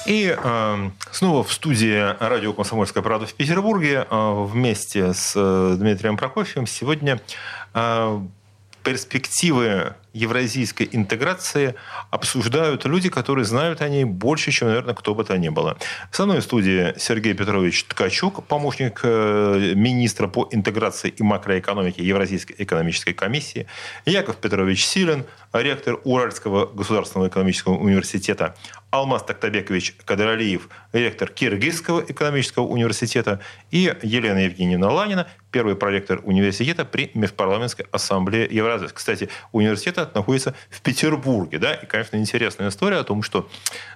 И 0.08 0.34
э, 0.36 0.90
снова 1.12 1.44
в 1.44 1.52
студии 1.52 2.16
радио 2.24 2.54
«Комсомольская 2.54 3.04
правда» 3.04 3.26
в 3.26 3.34
Петербурге 3.34 4.08
э, 4.10 4.46
вместе 4.46 5.14
с 5.14 5.34
э, 5.36 5.76
Дмитрием 5.78 6.16
Прокофьевым 6.16 6.66
сегодня 6.66 7.20
э, 7.74 8.22
перспективы 8.84 9.96
евразийской 10.14 10.90
интеграции 10.92 11.76
обсуждают 12.12 12.86
люди, 12.86 13.10
которые 13.10 13.46
знают 13.46 13.82
о 13.82 13.90
ней 13.90 14.04
больше, 14.04 14.52
чем, 14.52 14.70
наверное, 14.70 14.96
кто 14.96 15.14
бы 15.14 15.24
то 15.24 15.38
ни 15.38 15.50
было. 15.50 15.78
В 16.12 16.16
самой 16.16 16.42
студии 16.42 16.94
Сергей 16.98 17.34
Петрович 17.34 17.84
Ткачук, 17.86 18.46
помощник 18.46 19.02
э, 19.04 19.74
министра 19.76 20.28
по 20.28 20.48
интеграции 20.52 21.10
и 21.10 21.24
макроэкономике 21.24 22.04
Евразийской 22.04 22.56
экономической 22.60 23.14
комиссии, 23.14 23.68
Яков 24.06 24.38
Петрович 24.38 24.86
Силин, 24.86 25.26
ректор 25.54 26.00
Уральского 26.04 26.66
государственного 26.66 27.30
экономического 27.30 27.76
университета, 27.76 28.56
Алмаз 28.90 29.24
Тактабекович 29.24 29.96
Кадралиев, 30.06 30.70
ректор 30.94 31.30
Киргизского 31.30 32.04
экономического 32.08 32.66
университета 32.66 33.42
и 33.70 33.94
Елена 34.02 34.40
Евгеньевна 34.46 34.90
Ланина, 34.90 35.28
первый 35.52 35.76
проректор 35.76 36.22
университета 36.24 36.86
при 36.86 37.12
Межпарламентской 37.14 37.86
ассамблее 37.92 38.48
Евразии. 38.50 38.88
Кстати, 38.94 39.30
университет 40.08 40.16
находится 40.16 40.54
в 40.70 40.82
Петербурге. 40.82 41.60
Да? 41.60 41.74
И, 41.74 41.86
конечно, 41.86 42.18
интересная 42.18 42.70
история 42.70 42.98
о 42.98 43.04
том, 43.04 43.24
что 43.24 43.50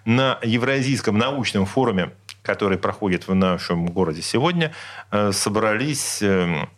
на 0.05 0.39
Евразийском 0.43 1.17
научном 1.17 1.65
форуме, 1.65 2.11
который 2.43 2.77
проходит 2.77 3.27
в 3.27 3.35
нашем 3.35 3.87
городе 3.87 4.21
сегодня, 4.21 4.73
э, 5.11 5.31
собрались 5.31 6.21
эм, 6.21 6.69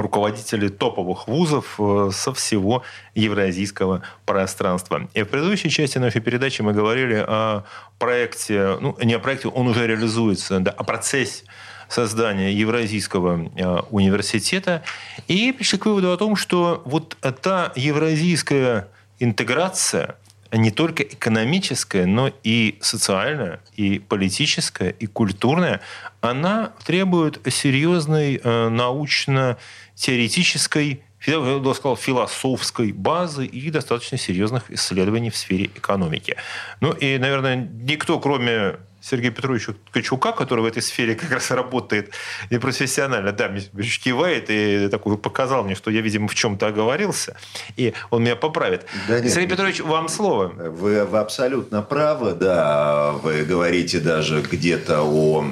руководители 0.00 0.68
топовых 0.68 1.28
вузов 1.28 1.76
э, 1.78 2.10
со 2.12 2.32
всего 2.32 2.82
евразийского 3.14 4.02
пространства. 4.24 5.08
И 5.14 5.22
в 5.22 5.28
предыдущей 5.28 5.70
части 5.70 5.98
нашей 5.98 6.20
передачи 6.20 6.62
мы 6.62 6.72
говорили 6.72 7.24
о 7.26 7.64
проекте, 7.98 8.78
ну, 8.80 8.96
не 9.02 9.14
о 9.14 9.18
проекте, 9.18 9.48
он 9.48 9.68
уже 9.68 9.86
реализуется, 9.86 10.60
да, 10.60 10.70
о 10.70 10.84
процессе 10.84 11.44
создания 11.88 12.52
Евразийского 12.52 13.50
э, 13.56 13.80
университета 13.90 14.82
и 15.26 15.52
пришли 15.52 15.78
к 15.78 15.86
выводу 15.86 16.12
о 16.12 16.16
том, 16.16 16.36
что 16.36 16.82
вот 16.84 17.16
та 17.42 17.72
евразийская 17.74 18.88
интеграция, 19.18 20.16
не 20.52 20.70
только 20.70 21.02
экономическая, 21.02 22.06
но 22.06 22.32
и 22.42 22.78
социальная, 22.80 23.60
и 23.76 23.98
политическая, 23.98 24.90
и 24.90 25.06
культурная, 25.06 25.80
она 26.20 26.72
требует 26.84 27.40
серьезной 27.48 28.40
э, 28.42 28.68
научно-теоретической 28.68 31.02
я 31.26 31.38
бы 31.38 31.74
сказал, 31.74 31.96
философской 31.96 32.92
базы 32.92 33.44
и 33.44 33.70
достаточно 33.70 34.16
серьезных 34.16 34.70
исследований 34.70 35.28
в 35.28 35.36
сфере 35.36 35.66
экономики. 35.66 36.34
Ну 36.80 36.92
и, 36.92 37.18
наверное, 37.18 37.56
никто, 37.56 38.18
кроме 38.20 38.76
Сергея 39.00 39.30
Петровича 39.30 39.74
Качука, 39.92 40.32
который 40.32 40.60
в 40.60 40.64
этой 40.66 40.82
сфере 40.82 41.14
как 41.14 41.30
раз 41.30 41.50
работает 41.50 42.10
непрофессионально, 42.50 43.32
да, 43.32 43.48
мне 43.48 43.62
кивает 44.02 44.46
и 44.48 44.88
такой 44.88 45.16
показал 45.16 45.64
мне, 45.64 45.74
что 45.74 45.90
я, 45.90 46.00
видимо, 46.00 46.28
в 46.28 46.34
чем-то 46.34 46.66
оговорился, 46.66 47.36
и 47.76 47.94
он 48.10 48.22
меня 48.22 48.36
поправит. 48.36 48.86
Да 49.08 49.20
нет, 49.20 49.32
Сергей 49.32 49.48
Петрович, 49.48 49.80
вам 49.80 50.08
слово. 50.08 50.48
Вы, 50.48 51.04
вы 51.04 51.18
абсолютно 51.18 51.82
правы, 51.82 52.34
да. 52.34 53.12
Вы 53.12 53.44
говорите 53.44 54.00
даже 54.00 54.42
где-то 54.42 55.02
о 55.02 55.44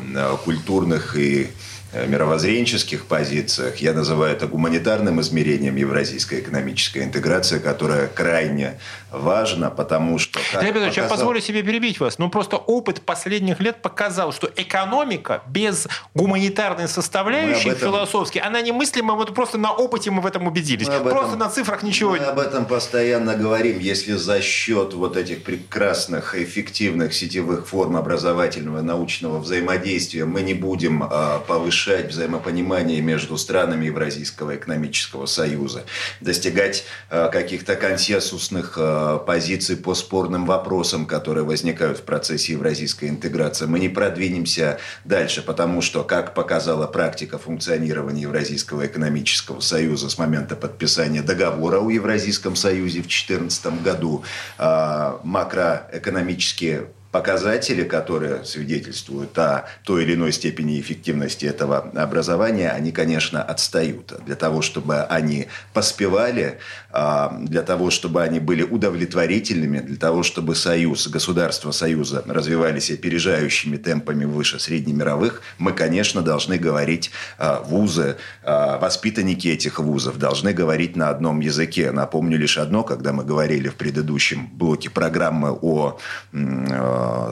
культурных 0.45 1.17
и 1.17 1.51
Э, 1.91 2.07
мировоззренческих 2.07 3.07
позициях. 3.07 3.77
Я 3.79 3.95
называю 3.95 4.37
это 4.37 4.47
гуманитарным 4.47 5.23
измерением 5.23 5.77
евразийской 5.77 6.41
экономической 6.41 7.03
интеграции, 7.03 7.61
которая 7.61 8.09
крайне 8.09 8.79
важна, 9.11 9.71
потому 9.71 10.19
что... 10.19 10.41
Как 10.53 10.67
показал... 10.67 10.91
я 10.91 11.09
позволю 11.09 11.41
себе 11.41 11.63
перебить 11.63 12.01
вас. 12.01 12.19
Ну, 12.19 12.29
просто 12.31 12.57
опыт 12.57 13.03
последних 13.03 13.61
лет 13.61 13.83
показал, 13.83 14.33
что 14.33 14.51
экономика 14.57 15.43
без 15.47 15.89
гуманитарной 16.15 16.89
составляющей 16.89 17.71
этом... 17.71 17.89
философски, 17.89 18.39
она 18.39 18.61
немыслима, 18.61 19.15
вот 19.15 19.35
просто 19.35 19.59
на 19.59 19.73
опыте 19.73 20.11
мы 20.11 20.23
в 20.23 20.27
этом 20.27 20.47
убедились. 20.47 20.89
Мы 20.89 21.01
просто 21.01 21.29
этом... 21.29 21.39
на 21.41 21.49
цифрах 21.49 21.83
ничего... 21.83 22.11
Мы 22.11 22.19
об 22.19 22.39
этом 22.39 22.67
постоянно 22.67 23.35
говорим. 23.35 23.79
Если 23.79 24.13
за 24.13 24.41
счет 24.41 24.95
вот 24.95 25.17
этих 25.17 25.43
прекрасных, 25.43 26.35
эффективных 26.35 27.15
сетевых 27.15 27.67
форм 27.67 27.97
образовательного 27.97 28.83
научного 28.83 29.39
взаимодействия 29.39 30.25
мы 30.25 30.43
не 30.43 30.55
будем 30.55 31.03
э, 31.03 31.39
повышать 31.47 31.79
повышать 31.79 32.11
взаимопонимание 32.11 33.01
между 33.01 33.37
странами 33.37 33.87
Евразийского 33.87 34.57
экономического 34.57 35.27
союза, 35.27 35.85
достигать 36.21 36.85
э, 37.11 37.29
каких-то 37.31 37.77
консенсусных 37.77 38.75
э, 38.77 38.98
позиций 39.27 39.77
по 39.77 39.95
спорным 39.95 40.47
вопросам, 40.47 41.07
которые 41.07 41.45
возникают 41.45 41.99
в 41.99 42.03
процессе 42.03 42.53
евразийской 42.53 43.09
интеграции. 43.09 43.67
Мы 43.67 43.79
не 43.81 43.89
продвинемся 43.89 44.79
дальше, 45.05 45.43
потому 45.43 45.83
что, 45.83 46.05
как 46.05 46.35
показала 46.35 46.87
практика 46.87 47.39
функционирования 47.39 48.23
Евразийского 48.23 48.87
экономического 48.87 49.61
союза 49.61 50.09
с 50.11 50.19
момента 50.19 50.57
подписания 50.57 51.23
договора 51.23 51.81
о 51.81 51.91
Евразийском 51.91 52.57
союзе 52.57 53.01
в 53.01 53.09
2014 53.09 53.83
году, 53.83 54.25
э, 54.59 55.13
макроэкономические 55.23 56.89
показатели, 57.11 57.85
которые 57.85 58.45
свидетельствуют 58.45 59.39
о 59.39 59.67
той 59.85 60.03
или 60.05 60.15
иной 60.15 60.33
степени 60.33 60.79
эффективности 60.79 61.47
этого 61.47 61.79
образования, 61.79 62.71
они, 62.71 62.93
конечно, 62.93 63.43
отстают. 63.43 64.13
Для 64.27 64.35
того, 64.35 64.61
чтобы 64.61 65.03
они 65.03 65.49
поспевали, 65.73 66.59
а, 66.91 67.35
для 67.41 67.63
того, 67.63 67.91
чтобы 67.91 68.23
они 68.23 68.41
были 68.41 68.63
удовлетворительными, 68.63 69.79
для 69.79 69.97
того, 69.97 70.23
чтобы 70.23 70.55
Союз, 70.55 71.09
государства 71.09 71.71
Союза 71.71 72.23
развивались 72.27 72.91
опережающими 72.91 73.79
темпами 73.79 74.25
выше 74.27 74.59
среднемировых, 74.59 75.41
мы, 75.57 75.73
конечно, 75.73 76.21
должны 76.21 76.59
говорить 76.59 77.11
а, 77.39 77.63
вузы, 77.63 78.17
а, 78.43 78.79
воспитанники 78.79 79.49
этих 79.49 79.79
вузов 79.79 80.19
должны 80.19 80.53
говорить 80.53 80.95
на 80.95 81.09
одном 81.09 81.41
языке. 81.41 81.91
Напомню 81.91 82.37
лишь 82.37 82.59
одно, 82.59 82.85
когда 82.85 83.13
мы 83.13 83.25
говорили 83.25 83.69
в 83.69 83.77
предыдущем 83.77 84.49
блоке 84.53 84.91
программы 84.91 85.57
о 85.63 85.99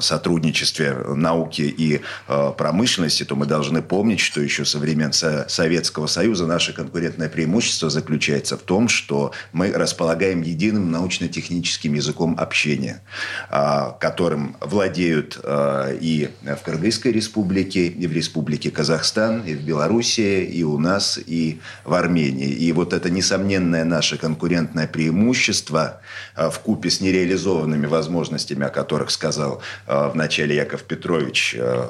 сотрудничестве 0.00 0.94
науки 1.14 1.62
и 1.62 2.00
э, 2.28 2.52
промышленности, 2.56 3.24
то 3.24 3.36
мы 3.36 3.46
должны 3.46 3.82
помнить, 3.82 4.20
что 4.20 4.40
еще 4.40 4.64
со 4.64 4.78
времен 4.78 5.12
Советского 5.12 6.06
Союза 6.06 6.46
наше 6.46 6.72
конкурентное 6.72 7.28
преимущество 7.28 7.90
заключается 7.90 8.56
в 8.56 8.62
том, 8.62 8.88
что 8.88 9.32
мы 9.52 9.72
располагаем 9.72 10.42
единым 10.42 10.90
научно-техническим 10.90 11.94
языком 11.94 12.36
общения, 12.38 13.02
э, 13.50 13.92
которым 14.00 14.56
владеют 14.60 15.38
и 15.46 16.30
в 16.42 16.62
Кыргызской 16.64 17.12
республике, 17.12 17.86
и 17.86 18.06
в 18.06 18.12
Республике 18.12 18.70
Казахстан, 18.70 19.42
и 19.42 19.54
в 19.54 19.62
Белоруссии, 19.62 20.44
и 20.44 20.62
у 20.62 20.78
нас, 20.78 21.18
и 21.24 21.60
в 21.84 21.94
Армении. 21.94 22.48
И 22.48 22.72
вот 22.72 22.92
это 22.92 23.10
несомненное 23.10 23.84
наше 23.84 24.18
конкурентное 24.18 24.86
преимущество 24.86 26.00
в 26.36 26.58
купе 26.60 26.90
с 26.90 27.00
нереализованными 27.00 27.86
возможностями, 27.86 28.66
о 28.66 28.70
которых 28.70 29.10
сказал 29.10 29.55
Э, 29.86 30.08
в 30.08 30.16
начале 30.16 30.54
Яков 30.54 30.82
Петрович 30.82 31.56
э, 31.58 31.88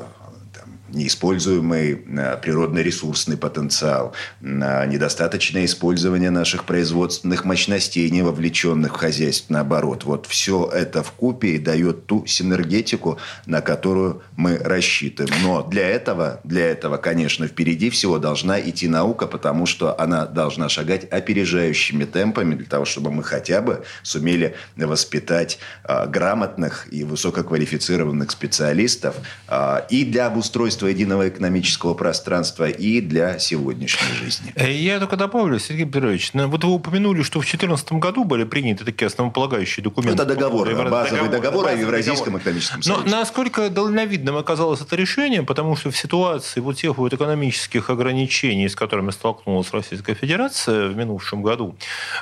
неиспользуемый 0.88 1.92
э, 1.92 2.36
природно-ресурсный 2.42 3.36
потенциал, 3.36 4.12
недостаточное 4.40 5.64
использование 5.64 6.30
наших 6.30 6.64
производственных 6.64 7.44
мощностей, 7.44 8.10
не 8.10 8.22
вовлеченных 8.22 8.94
в 8.94 8.96
хозяйственный 8.96 9.60
оборот. 9.60 10.04
Вот 10.04 10.26
все 10.26 10.70
это 10.72 11.02
в 11.02 11.12
купе 11.12 11.56
и 11.56 11.58
дает 11.58 12.06
ту 12.06 12.26
синергетику, 12.26 13.18
на 13.46 13.60
которую 13.60 14.22
мы 14.36 14.58
рассчитываем. 14.58 15.34
Но 15.42 15.62
для 15.62 15.88
этого, 15.88 16.40
для 16.44 16.66
этого, 16.66 16.96
конечно, 16.96 17.46
впереди 17.46 17.90
всего 17.90 18.18
должна 18.18 18.60
идти 18.60 18.88
наука, 18.88 19.26
потому 19.26 19.66
что 19.66 19.98
она 20.00 20.26
должна 20.26 20.68
шагать 20.68 21.04
опережающими 21.04 22.04
темпами 22.04 22.54
для 22.54 22.66
того, 22.66 22.84
чтобы 22.84 23.10
мы 23.10 23.22
хотя 23.22 23.60
бы 23.60 23.84
сумели 24.02 24.54
воспитать 24.76 25.58
а, 25.84 26.06
грамотных 26.06 26.88
и 26.90 27.04
высококвалифицированных 27.04 28.30
специалистов 28.30 29.16
а, 29.48 29.86
и 29.90 30.04
для 30.04 30.26
обустройства 30.26 30.75
устройства 30.76 30.86
единого 30.88 31.28
экономического 31.28 31.94
пространства 31.94 32.68
и 32.68 33.00
для 33.00 33.38
сегодняшней 33.38 34.14
жизни. 34.14 34.52
Э, 34.56 34.70
я 34.70 34.98
только 34.98 35.16
добавлю, 35.16 35.58
Сергей 35.58 35.86
Петрович, 35.86 36.30
ну, 36.34 36.48
вот 36.48 36.64
вы 36.64 36.72
упомянули, 36.72 37.22
что 37.22 37.40
в 37.40 37.44
2014 37.44 37.92
году 37.92 38.24
были 38.24 38.44
приняты 38.44 38.84
такие 38.84 39.06
основополагающие 39.06 39.82
документы. 39.82 40.22
Это 40.22 40.34
договор, 40.34 40.68
по, 40.68 40.84
базовый 40.84 41.28
договор, 41.28 41.64
договор 41.64 41.68
о 41.68 41.72
Евразийском 41.72 42.24
договор. 42.26 42.40
экономическом 42.40 42.82
союзе. 42.82 43.02
Но 43.04 43.10
насколько 43.18 43.70
дальновидным 43.70 44.36
оказалось 44.36 44.80
это 44.80 44.96
решение, 44.96 45.42
потому 45.42 45.76
что 45.76 45.90
в 45.90 45.96
ситуации 45.96 46.60
вот 46.60 46.76
тех 46.76 46.98
вот 46.98 47.12
экономических 47.12 47.90
ограничений, 47.90 48.68
с 48.68 48.74
которыми 48.74 49.10
столкнулась 49.10 49.72
Российская 49.72 50.14
Федерация 50.14 50.88
в 50.88 50.96
минувшем 50.96 51.42
году, 51.42 51.76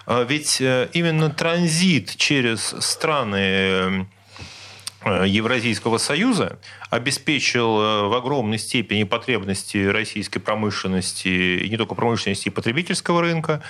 э, 0.07 0.27
ведь 0.29 0.61
э, 0.61 0.89
именно 0.93 1.31
транзит 1.31 2.17
через 2.17 2.75
страны 2.81 4.07
Э, 5.05 5.25
Евразийского 5.27 5.99
союза 5.99 6.59
обеспечил 6.95 7.81
э, 7.81 8.09
в 8.09 8.15
огромной 8.15 8.59
степени 8.59 9.03
потребности 9.03 9.85
российской 9.85 10.39
промышленности, 10.39 11.29
и 11.29 11.69
не 11.69 11.77
только 11.77 11.97
промышленности, 11.97 12.49
и 12.49 12.51
потребительского 12.51 13.21
рынка. 13.21 13.63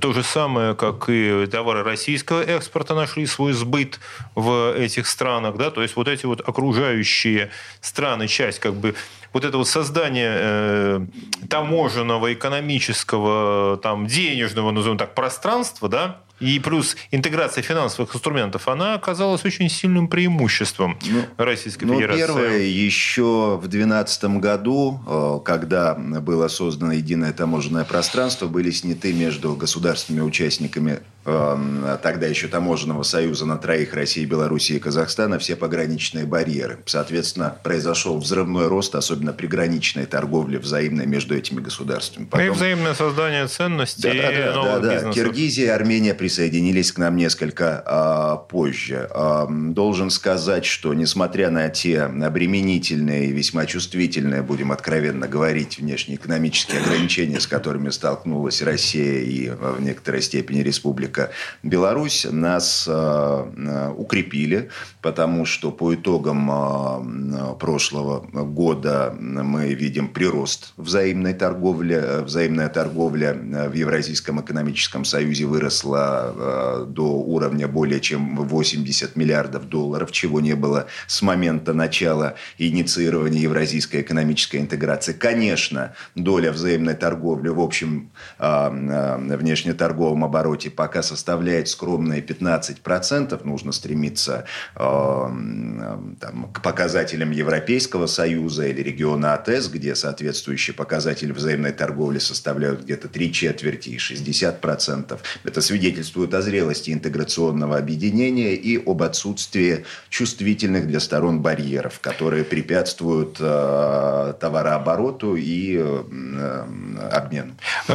То 0.00 0.12
же 0.12 0.22
самое, 0.22 0.76
как 0.76 1.08
и 1.08 1.46
товары 1.50 1.82
российского 1.82 2.40
экспорта 2.40 2.94
нашли 2.94 3.26
свой 3.26 3.52
сбыт 3.52 3.98
в 4.36 4.74
этих 4.76 5.08
странах. 5.08 5.56
Да? 5.56 5.72
То 5.72 5.82
есть 5.82 5.96
вот 5.96 6.06
эти 6.06 6.26
вот 6.26 6.40
окружающие 6.48 7.50
страны, 7.80 8.28
часть 8.28 8.60
как 8.60 8.74
бы 8.74 8.94
вот 9.32 9.44
это 9.44 9.58
вот 9.58 9.66
создание 9.66 10.32
э, 10.38 11.06
таможенного, 11.50 12.32
экономического, 12.32 13.76
там, 13.78 14.06
денежного, 14.06 14.70
назовем 14.70 14.98
так, 14.98 15.14
пространства, 15.14 15.88
да, 15.88 16.20
и 16.40 16.60
плюс 16.60 16.96
интеграция 17.10 17.62
финансовых 17.62 18.14
инструментов, 18.14 18.68
она 18.68 18.94
оказалась 18.94 19.44
очень 19.44 19.68
сильным 19.68 20.06
преимуществом 20.06 20.96
ну, 21.04 21.24
Российской 21.36 21.84
ну, 21.84 21.94
Федерации. 21.94 22.20
Первое, 22.20 22.58
еще 22.68 23.58
в 23.60 23.68
2012 23.68 24.24
году, 24.40 25.00
э, 25.06 25.40
когда 25.44 25.94
было 25.94 26.48
создано 26.48 26.92
единое 26.92 27.32
таможенное 27.32 27.84
пространство, 27.84 28.46
были 28.46 28.70
сняты 28.70 29.12
между 29.12 29.54
государственными 29.54 30.24
участниками 30.24 31.00
э, 31.24 31.98
тогда 32.02 32.26
еще 32.26 32.48
таможенного 32.48 33.02
союза 33.02 33.46
на 33.46 33.56
троих 33.56 33.94
России, 33.94 34.24
Белоруссии 34.24 34.76
и 34.76 34.78
Казахстана 34.78 35.38
все 35.38 35.56
пограничные 35.56 36.24
барьеры. 36.24 36.78
Соответственно, 36.86 37.56
произошел 37.62 38.18
взрывной 38.18 38.68
рост, 38.68 38.94
особенно 38.94 39.32
приграничной 39.32 40.06
торговли 40.06 40.56
взаимной 40.56 41.06
между 41.06 41.36
этими 41.36 41.60
государствами. 41.60 42.26
Потом... 42.26 42.46
И 42.46 42.50
взаимное 42.50 42.94
создание 42.94 43.46
ценностей 43.46 44.02
да, 44.02 44.12
да, 44.12 44.52
да, 44.52 44.78
да, 44.78 45.00
да. 45.02 45.12
Киргизия 45.12 45.66
и 45.66 45.68
Армения 45.68 46.14
присоединились 46.14 46.92
к 46.92 46.98
нам 46.98 47.16
несколько 47.16 47.82
а, 47.84 48.36
позже. 48.36 49.08
А, 49.10 49.46
должен 49.48 50.10
сказать, 50.10 50.64
что 50.64 50.94
несмотря 50.94 51.50
на 51.50 51.68
те 51.68 52.08
обременительные 52.48 53.26
и 53.26 53.32
весьма 53.32 53.66
чувствительные, 53.66 54.42
будем 54.42 54.72
откровенно 54.72 55.28
говорить, 55.28 55.78
внешнеэкономические 55.78 56.80
ограничения, 56.80 57.40
с 57.40 57.46
которыми 57.46 57.90
столкнулась 57.90 58.62
Россия 58.62 59.20
и 59.20 59.50
в 59.50 59.80
некоторой 59.80 60.22
степени 60.22 60.62
Республика 60.62 61.30
Беларусь, 61.62 62.26
нас 62.30 62.86
а, 62.88 63.52
а 63.56 63.92
укрепили, 63.92 64.70
потому 65.02 65.44
что 65.44 65.70
по 65.70 65.94
итогам 65.94 67.56
прошлого 67.58 68.20
года 68.20 69.14
мы 69.18 69.74
видим 69.74 70.08
прирост 70.08 70.72
взаимной 70.76 71.34
торговли. 71.34 72.22
Взаимная 72.24 72.68
торговля 72.68 73.34
в 73.34 73.74
Евразийском 73.74 74.40
экономическом 74.40 75.04
союзе 75.04 75.44
выросла 75.44 76.86
до 76.88 77.04
уровня 77.04 77.68
более 77.68 78.00
чем 78.00 78.36
80 78.36 79.16
миллиардов 79.16 79.68
долларов, 79.68 80.12
чего 80.12 80.40
не 80.40 80.54
было 80.54 80.86
с 81.06 81.20
момента 81.20 81.74
начала 81.74 82.37
инициирования 82.58 83.40
Евразийской 83.40 84.02
экономической 84.02 84.56
интеграции. 84.58 85.12
Конечно, 85.12 85.94
доля 86.14 86.52
взаимной 86.52 86.94
торговли 86.94 87.48
в 87.48 87.60
общем 87.60 88.10
а, 88.38 88.70
внешнеторговом 88.70 90.24
обороте 90.24 90.70
пока 90.70 91.02
составляет 91.02 91.68
скромные 91.68 92.20
15%. 92.20 93.40
Нужно 93.44 93.72
стремиться 93.72 94.44
там, 94.74 96.50
к 96.52 96.62
показателям 96.62 97.30
Европейского 97.30 98.06
Союза 98.06 98.66
или 98.66 98.82
региона 98.82 99.34
АТС, 99.34 99.68
где 99.68 99.94
соответствующие 99.94 100.74
показатели 100.74 101.32
взаимной 101.32 101.72
торговли 101.72 102.18
составляют 102.18 102.82
где-то 102.82 103.08
три 103.08 103.32
четверти 103.32 103.90
и 103.90 103.96
60%. 103.96 105.18
Это 105.44 105.60
свидетельствует 105.60 106.34
о 106.34 106.42
зрелости 106.42 106.90
интеграционного 106.90 107.76
объединения 107.76 108.54
и 108.54 108.76
об 108.84 109.02
отсутствии 109.02 109.84
чувствительных 110.08 110.86
для 110.86 111.00
сторон 111.00 111.40
барьеров, 111.40 112.00
которые 112.00 112.27
препятствуют 112.44 113.36
э, 113.40 114.34
товарообороту 114.40 115.36
и 115.36 115.76
э, 115.78 116.64
обмену. 117.12 117.54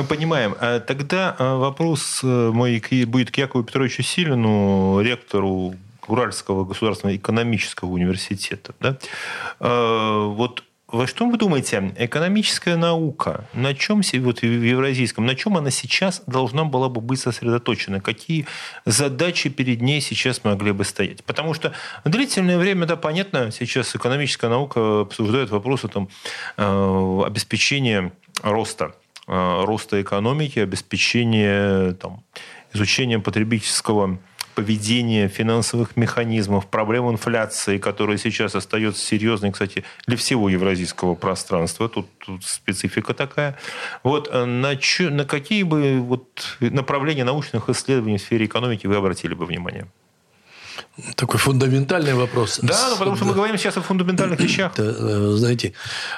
Понимаем. 0.10 0.56
А 0.60 0.80
тогда 0.80 1.36
э, 1.38 1.56
вопрос 1.56 2.22
э, 2.24 2.28
мой 2.28 2.84
будет 3.06 3.32
к 3.32 3.38
Якову 3.38 3.64
Петровичу 3.64 4.04
Силину, 4.04 5.02
ректору 5.02 5.76
Уральского 6.08 6.66
государственного 6.66 7.16
экономического 7.16 7.90
университета. 7.90 8.74
Да? 8.80 8.98
А, 9.60 10.28
вот 10.28 10.64
во 10.94 11.08
что 11.08 11.26
вы 11.26 11.38
думаете, 11.38 11.92
экономическая 11.98 12.76
наука, 12.76 13.46
на 13.54 13.74
чем 13.74 14.02
вот 14.20 14.42
в 14.42 14.44
евразийском, 14.44 15.26
на 15.26 15.34
чем 15.34 15.58
она 15.58 15.72
сейчас 15.72 16.22
должна 16.28 16.66
была 16.66 16.88
бы 16.88 17.02
быть 17.02 17.20
сосредоточена? 17.20 18.00
Какие 18.00 18.46
задачи 18.86 19.50
перед 19.50 19.82
ней 19.82 20.02
сейчас 20.02 20.44
могли 20.44 20.72
бы 20.72 20.84
стоять? 20.84 21.24
Потому 21.24 21.56
что 21.56 21.74
длительное 22.06 22.60
время, 22.60 22.86
да, 22.86 22.96
понятно, 22.96 23.52
сейчас 23.52 23.96
экономическая 23.96 24.50
наука 24.50 25.02
обсуждает 25.02 25.50
вопросы 25.50 25.88
там, 25.88 26.10
э, 26.58 27.22
обеспечения 27.26 28.14
роста, 28.44 28.94
э, 29.28 29.64
роста 29.66 30.00
экономики, 30.00 30.60
обеспечения 30.60 31.94
там, 31.94 32.24
изучения 32.72 33.18
потребительского 33.18 34.20
поведение 34.56 35.28
финансовых 35.28 35.96
механизмов, 35.96 36.68
проблем 36.68 37.10
инфляции, 37.10 37.78
которая 37.78 38.18
сейчас 38.18 38.56
остается 38.56 39.04
серьезной, 39.06 39.52
кстати, 39.52 39.84
для 40.08 40.18
всего 40.18 40.50
евразийского 40.50 41.16
пространства. 41.16 41.90
Тут, 41.90 42.08
тут 42.20 42.44
специфика 42.44 43.14
такая. 43.14 43.58
Вот 44.04 44.30
э, 44.32 44.46
на, 44.46 44.76
чё, 44.76 45.10
на 45.10 45.26
какие 45.26 45.64
бы 45.64 46.00
вот 46.00 46.58
направления 46.60 47.24
научных 47.24 47.70
исследований 47.70 48.18
в 48.18 48.22
сфере 48.22 48.46
экономики 48.46 48.88
вы 48.88 48.96
обратили 48.96 49.34
бы 49.34 49.46
внимание? 49.46 49.88
Такой 51.16 51.40
фундаментальный 51.40 52.14
вопрос. 52.14 52.60
Да, 52.62 52.90
ну, 52.90 52.98
потому 52.98 53.16
что 53.16 53.26
мы 53.26 53.34
говорим 53.34 53.58
сейчас 53.58 53.78
о 53.78 53.82
фундаментальных 53.82 54.40
вещах. 54.42 54.74
Э, 54.78 55.34
знаете, 55.36 55.74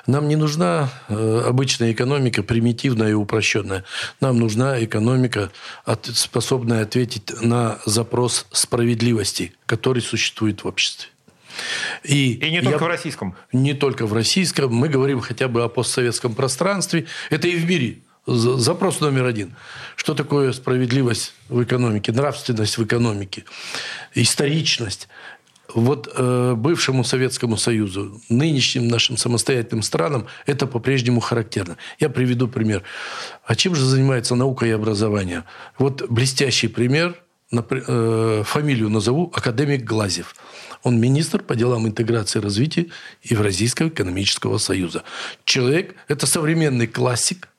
нам 0.07 0.27
не 0.27 0.35
нужна 0.35 0.89
э, 1.07 1.43
обычная 1.47 1.91
экономика, 1.91 2.43
примитивная 2.43 3.11
и 3.11 3.13
упрощенная. 3.13 3.83
Нам 4.21 4.39
нужна 4.39 4.83
экономика, 4.83 5.51
способная 6.13 6.83
ответить 6.83 7.41
на 7.41 7.79
запрос 7.85 8.45
справедливости, 8.51 9.53
который 9.65 10.01
существует 10.01 10.63
в 10.63 10.67
обществе. 10.67 11.09
И, 12.03 12.33
и 12.33 12.51
не 12.51 12.61
только 12.61 12.83
я, 12.83 12.85
в 12.85 12.87
российском. 12.87 13.35
Не 13.53 13.73
только 13.73 14.05
в 14.05 14.13
российском. 14.13 14.73
Мы 14.73 14.89
говорим 14.89 15.21
хотя 15.21 15.47
бы 15.47 15.63
о 15.63 15.69
постсоветском 15.69 16.35
пространстве. 16.35 17.05
Это 17.29 17.47
и 17.47 17.55
в 17.55 17.65
мире 17.65 17.99
Запрос 18.27 19.01
номер 19.01 19.25
один. 19.25 19.55
Что 19.95 20.15
такое 20.15 20.51
справедливость 20.51 21.33
в 21.47 21.63
экономике, 21.63 22.11
нравственность 22.11 22.77
в 22.77 22.83
экономике, 22.83 23.45
историчность? 24.15 25.07
Вот 25.73 26.11
э, 26.15 26.53
бывшему 26.55 27.03
Советскому 27.03 27.57
Союзу, 27.57 28.19
нынешним 28.29 28.87
нашим 28.87 29.17
самостоятельным 29.17 29.83
странам 29.83 30.27
это 30.45 30.65
по-прежнему 30.67 31.19
характерно. 31.19 31.77
Я 31.99 32.09
приведу 32.09 32.47
пример. 32.47 32.83
А 33.45 33.55
чем 33.55 33.75
же 33.75 33.85
занимается 33.85 34.35
наука 34.35 34.65
и 34.65 34.71
образование? 34.71 35.43
Вот 35.77 36.09
блестящий 36.09 36.67
пример, 36.67 37.21
э, 37.51 38.43
фамилию 38.45 38.89
назову, 38.89 39.31
академик 39.35 39.83
Глазев. 39.83 40.35
Он 40.81 40.99
министр 40.99 41.43
по 41.43 41.55
делам 41.55 41.87
интеграции 41.87 42.39
и 42.39 42.41
развития 42.41 42.87
Евразийского 43.23 43.89
экономического 43.89 44.57
союза. 44.57 45.03
Человек, 45.43 45.95
это 46.07 46.25
современный 46.25 46.87
классик, 46.87 47.49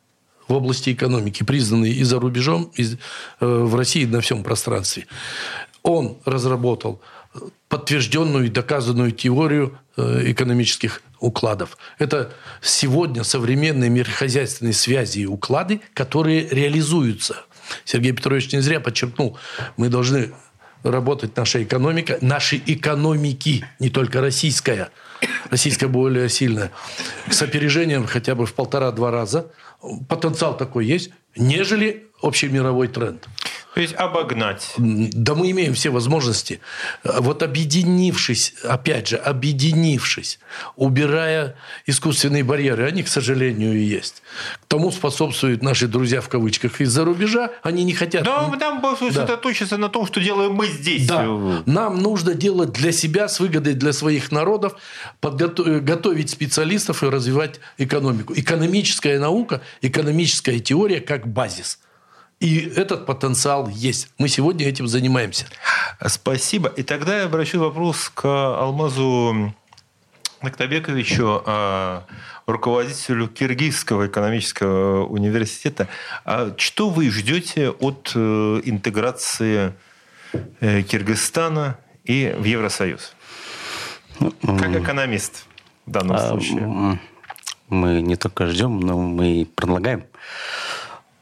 в 0.48 0.52
области 0.52 0.90
экономики, 0.92 1.42
признанный 1.42 1.92
и 1.92 2.04
за 2.04 2.18
рубежом, 2.18 2.70
и 2.76 2.84
э, 2.84 2.86
в 3.40 3.74
России 3.74 4.04
на 4.04 4.20
всем 4.20 4.42
пространстве. 4.42 5.06
Он 5.82 6.18
разработал 6.24 7.00
подтвержденную 7.68 8.46
и 8.46 8.50
доказанную 8.50 9.12
теорию 9.12 9.78
э, 9.96 10.30
экономических 10.30 11.02
укладов. 11.20 11.76
Это 11.98 12.32
сегодня 12.60 13.24
современные 13.24 13.90
мирохозяйственные 13.90 14.72
связи 14.72 15.20
и 15.20 15.26
уклады, 15.26 15.80
которые 15.94 16.48
реализуются. 16.48 17.44
Сергей 17.84 18.12
Петрович 18.12 18.52
не 18.52 18.60
зря 18.60 18.80
подчеркнул, 18.80 19.38
мы 19.76 19.88
должны 19.88 20.32
работать 20.84 21.36
наша 21.36 21.62
экономика, 21.62 22.18
наши 22.20 22.62
экономики, 22.64 23.66
не 23.80 23.90
только 23.90 24.20
российская, 24.20 24.90
российская 25.50 25.88
более 25.88 26.28
сильная, 26.28 26.70
с 27.28 27.42
опережением 27.42 28.06
хотя 28.06 28.36
бы 28.36 28.46
в 28.46 28.54
полтора-два 28.54 29.10
раза– 29.10 29.50
потенциал 30.08 30.56
такой 30.56 30.86
есть, 30.86 31.10
нежели 31.36 32.05
общий 32.20 32.48
мировой 32.48 32.88
тренд. 32.88 33.26
То 33.76 33.82
есть 33.82 33.94
обогнать. 33.94 34.72
Да 34.78 35.34
мы 35.34 35.50
имеем 35.50 35.74
все 35.74 35.90
возможности. 35.90 36.60
Вот 37.04 37.42
объединившись, 37.42 38.54
опять 38.64 39.08
же, 39.08 39.16
объединившись, 39.18 40.38
убирая 40.76 41.56
искусственные 41.84 42.42
барьеры, 42.42 42.86
они, 42.86 43.02
к 43.02 43.08
сожалению, 43.08 43.76
и 43.78 43.82
есть. 43.82 44.22
К 44.62 44.66
тому 44.66 44.90
способствуют 44.90 45.62
наши 45.62 45.88
друзья 45.88 46.22
в 46.22 46.28
кавычках 46.30 46.80
из-за 46.80 47.04
рубежа. 47.04 47.50
Они 47.62 47.84
не 47.84 47.92
хотят... 47.92 48.24
Да, 48.24 48.50
там 48.58 48.80
да. 48.80 48.96
сосредоточиться 48.96 49.76
на 49.76 49.90
том, 49.90 50.06
что 50.06 50.20
делаем 50.20 50.54
мы 50.54 50.68
здесь. 50.68 51.06
Да. 51.06 51.26
Нам 51.66 51.98
нужно 51.98 52.32
делать 52.32 52.72
для 52.72 52.92
себя 52.92 53.28
с 53.28 53.40
выгодой 53.40 53.74
для 53.74 53.92
своих 53.92 54.32
народов, 54.32 54.76
подготовить 55.20 55.84
готовить 55.84 56.30
специалистов 56.30 57.02
и 57.02 57.08
развивать 57.08 57.60
экономику. 57.76 58.32
Экономическая 58.34 59.18
наука, 59.18 59.60
экономическая 59.82 60.60
теория 60.60 61.02
как 61.02 61.26
базис– 61.26 61.78
и 62.40 62.60
этот 62.76 63.06
потенциал 63.06 63.68
есть. 63.68 64.08
Мы 64.18 64.28
сегодня 64.28 64.68
этим 64.68 64.86
занимаемся. 64.86 65.46
Спасибо. 66.06 66.68
И 66.68 66.82
тогда 66.82 67.18
я 67.18 67.24
обращу 67.24 67.60
вопрос 67.60 68.10
к 68.14 68.24
Алмазу 68.26 69.54
Нактабековичу, 70.42 71.42
а, 71.46 72.04
руководителю 72.46 73.28
Киргизского 73.28 74.06
экономического 74.06 75.06
университета. 75.06 75.88
А 76.24 76.54
что 76.58 76.90
вы 76.90 77.10
ждете 77.10 77.70
от 77.70 78.12
э, 78.14 78.60
интеграции 78.64 79.72
э, 80.60 80.82
Киргизстана 80.82 81.78
и 82.04 82.34
в 82.38 82.44
Евросоюз? 82.44 83.14
Как 84.18 84.76
экономист 84.76 85.46
в 85.86 85.90
данном 85.90 86.16
а, 86.16 86.28
случае. 86.28 87.00
Мы 87.68 88.02
не 88.02 88.16
только 88.16 88.46
ждем, 88.46 88.78
но 88.80 88.98
мы 88.98 89.48
предлагаем. 89.54 90.04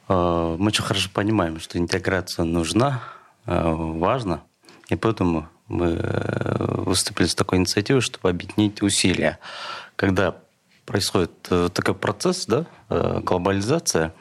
Э, 0.08 0.56
мы 0.58 0.66
очень 0.66 0.84
хорошо 0.84 1.10
понимаем, 1.12 1.60
что 1.60 1.78
интеграция 1.78 2.44
нужна, 2.44 3.02
э, 3.46 3.72
важна, 3.72 4.42
и 4.88 4.96
поэтому 4.96 5.48
мы 5.68 5.98
э, 5.98 6.82
выступили 6.82 7.26
с 7.26 7.34
такой 7.34 7.58
инициативой, 7.58 8.00
чтобы 8.00 8.28
объединить 8.30 8.82
усилия. 8.82 9.38
Когда 9.96 10.36
происходит 10.84 11.32
такой 11.72 11.94
процесс, 11.94 12.44
да, 12.44 12.66
глобализация, 12.90 14.12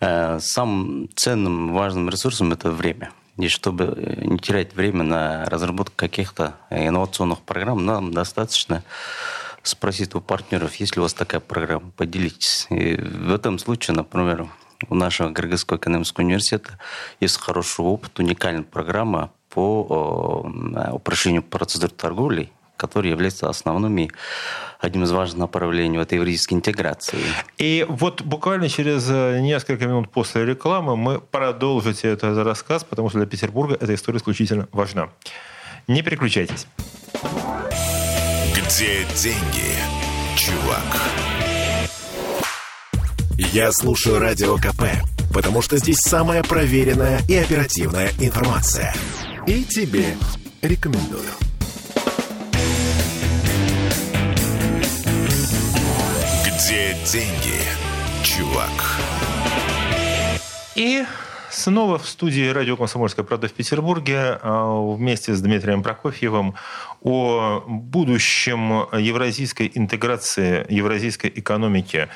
самым 0.00 1.08
ценным, 1.14 1.72
важным 1.72 2.08
ресурсом 2.08 2.52
это 2.52 2.72
время. 2.72 3.12
И 3.36 3.46
чтобы 3.46 4.18
не 4.20 4.38
терять 4.38 4.74
время 4.74 5.04
на 5.04 5.44
разработку 5.44 5.92
каких-то 5.94 6.56
инновационных 6.70 7.42
программ, 7.42 7.86
нам 7.86 8.12
достаточно 8.12 8.82
спросить 9.62 10.16
у 10.16 10.20
партнеров, 10.20 10.74
есть 10.76 10.96
ли 10.96 11.00
у 11.00 11.02
вас 11.04 11.14
такая 11.14 11.40
программа, 11.40 11.92
поделитесь. 11.92 12.66
И 12.70 12.96
в 12.96 13.32
этом 13.32 13.60
случае, 13.60 13.96
например, 13.96 14.48
у 14.88 14.94
нашего 14.94 15.32
Кыргызского 15.32 15.78
экономического 15.78 16.24
университета 16.24 16.78
есть 17.20 17.36
хороший 17.38 17.84
опыт, 17.84 18.18
уникальная 18.18 18.62
программа 18.62 19.30
по 19.50 20.44
упрощению 20.92 21.42
процедур 21.42 21.90
торговли, 21.90 22.50
которые 22.76 23.12
являются 23.12 23.48
основными 23.48 24.10
одним 24.80 25.04
из 25.04 25.12
важных 25.12 25.38
направлений 25.38 25.98
в 25.98 26.00
этой 26.00 26.16
еврейской 26.18 26.54
интеграции. 26.54 27.18
И 27.58 27.86
вот 27.88 28.22
буквально 28.22 28.68
через 28.68 29.08
э, 29.08 29.40
несколько 29.40 29.86
минут 29.86 30.10
после 30.10 30.44
рекламы 30.44 30.96
мы 30.96 31.20
продолжите 31.20 32.08
этот 32.08 32.36
рассказ, 32.44 32.84
потому 32.84 33.08
что 33.08 33.18
для 33.18 33.26
Петербурга 33.26 33.76
эта 33.80 33.94
история 33.94 34.18
исключительно 34.18 34.68
важна. 34.72 35.08
Не 35.86 36.02
переключайтесь. 36.02 36.66
Где 38.54 39.04
деньги, 39.14 39.74
чувак? 40.36 41.53
Я 43.36 43.72
слушаю 43.72 44.20
Радио 44.20 44.56
КП, 44.56 44.84
потому 45.32 45.60
что 45.60 45.76
здесь 45.76 45.98
самая 45.98 46.44
проверенная 46.44 47.20
и 47.28 47.34
оперативная 47.34 48.10
информация. 48.20 48.94
И 49.48 49.64
тебе 49.64 50.16
рекомендую. 50.62 51.30
Где 56.46 56.96
деньги, 57.10 57.60
чувак? 58.22 58.70
И 60.76 61.04
снова 61.54 61.98
в 61.98 62.08
студии 62.08 62.48
радио 62.48 62.76
«Комсомольская 62.76 63.24
правда» 63.24 63.48
в 63.48 63.52
Петербурге 63.52 64.38
а, 64.42 64.94
вместе 64.94 65.34
с 65.34 65.40
Дмитрием 65.40 65.82
Прокофьевым 65.82 66.54
о 67.02 67.62
будущем 67.66 68.86
евразийской 68.92 69.70
интеграции, 69.74 70.66
евразийской 70.68 71.32
экономики 71.34 72.08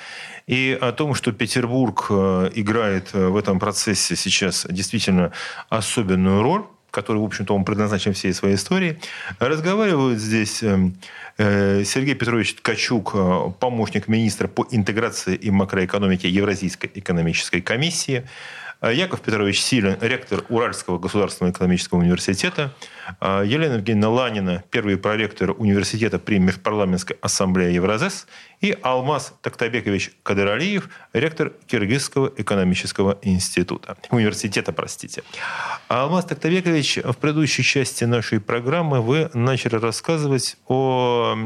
и 0.46 0.76
о 0.80 0.92
том, 0.92 1.14
что 1.14 1.32
Петербург 1.32 2.06
э, 2.08 2.50
играет 2.54 3.12
в 3.12 3.36
этом 3.36 3.58
процессе 3.58 4.16
сейчас 4.16 4.66
действительно 4.68 5.32
особенную 5.68 6.42
роль 6.42 6.64
который, 6.90 7.18
в 7.18 7.24
общем-то, 7.24 7.54
он 7.54 7.66
предназначен 7.66 8.14
всей 8.14 8.32
своей 8.32 8.54
истории. 8.54 8.98
Разговаривают 9.38 10.18
здесь 10.18 10.62
эм, 10.62 10.96
э, 11.36 11.84
Сергей 11.84 12.14
Петрович 12.14 12.54
Ткачук, 12.54 13.12
э, 13.14 13.52
помощник 13.60 14.08
министра 14.08 14.48
по 14.48 14.66
интеграции 14.70 15.36
и 15.36 15.50
макроэкономике 15.50 16.30
Евразийской 16.30 16.90
экономической 16.94 17.60
комиссии, 17.60 18.24
Э, 18.24 18.67
Яков 18.80 19.22
Петрович 19.22 19.60
Силин, 19.60 19.96
ректор 20.00 20.44
Уральского 20.48 20.98
государственного 20.98 21.52
экономического 21.52 21.98
университета, 21.98 22.72
э, 23.20 23.42
Елена 23.44 23.74
Евгеньевна 23.74 24.08
Ланина, 24.08 24.64
первый 24.70 24.96
проректор 24.96 25.50
университета 25.50 26.20
при 26.20 26.38
Межпарламентской 26.38 27.16
ассамблее 27.20 27.74
Евразес, 27.74 28.28
и 28.60 28.76
Алмаз 28.82 29.34
Токтабекович 29.42 30.12
Кадыралиев, 30.22 30.88
ректор 31.12 31.52
Киргизского 31.66 32.32
экономического 32.36 33.18
института, 33.22 33.96
университета, 34.10 34.72
простите. 34.72 35.24
Алмаз 35.88 36.26
Токтабекович, 36.26 36.98
в 36.98 37.14
предыдущей 37.14 37.64
части 37.64 38.04
нашей 38.04 38.40
программы 38.40 39.00
вы 39.00 39.28
начали 39.34 39.74
рассказывать 39.74 40.56
о 40.68 41.36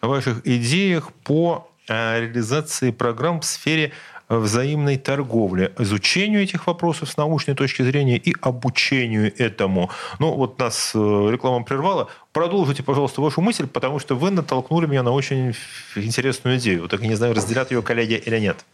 ваших 0.00 0.44
идеях 0.44 1.12
по 1.12 1.70
э, 1.88 2.20
реализации 2.22 2.90
программ 2.90 3.40
в 3.40 3.44
сфере 3.44 3.92
взаимной 4.38 4.96
торговле, 4.96 5.72
изучению 5.78 6.42
этих 6.42 6.66
вопросов 6.66 7.10
с 7.10 7.16
научной 7.16 7.54
точки 7.54 7.82
зрения 7.82 8.16
и 8.16 8.34
обучению 8.40 9.32
этому. 9.38 9.90
Ну, 10.18 10.34
вот 10.34 10.58
нас 10.58 10.92
э, 10.94 10.98
реклама 10.98 11.64
прервала. 11.64 12.08
Продолжите, 12.32 12.82
пожалуйста, 12.82 13.20
вашу 13.20 13.40
мысль, 13.40 13.66
потому 13.66 13.98
что 13.98 14.14
вы 14.14 14.30
натолкнули 14.30 14.86
меня 14.86 15.02
на 15.02 15.12
очень 15.12 15.54
интересную 15.96 16.58
идею. 16.58 16.88
Так 16.88 17.00
я 17.02 17.08
не 17.08 17.14
знаю, 17.14 17.34
разделят 17.34 17.70
ее 17.70 17.82
коллеги 17.82 18.14
или 18.14 18.38
нет. 18.38 18.64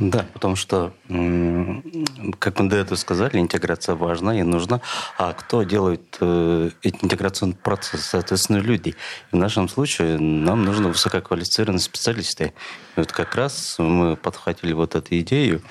Да, 0.00 0.26
потому 0.32 0.56
что, 0.56 0.92
как 1.06 2.58
мы 2.58 2.68
до 2.68 2.76
этого 2.76 2.96
сказали, 2.96 3.38
интеграция 3.38 3.94
важна 3.94 4.36
и 4.36 4.42
нужна. 4.42 4.80
А 5.18 5.32
кто 5.32 5.62
делает 5.62 6.16
э, 6.20 6.70
эти 6.82 6.96
интеграционные 7.04 7.56
процессы? 7.56 8.02
Соответственно, 8.02 8.56
люди. 8.56 8.96
В 9.30 9.36
нашем 9.36 9.68
случае 9.68 10.18
нам 10.18 10.64
нужны 10.64 10.88
высококвалифицированные 10.88 11.80
специалисты. 11.80 12.54
И 12.96 13.00
вот 13.00 13.12
как 13.12 13.36
раз 13.36 13.76
мы 13.78 14.16
подхватили 14.16 14.72
вот 14.72 14.96
эту 14.96 15.16
идею 15.20 15.62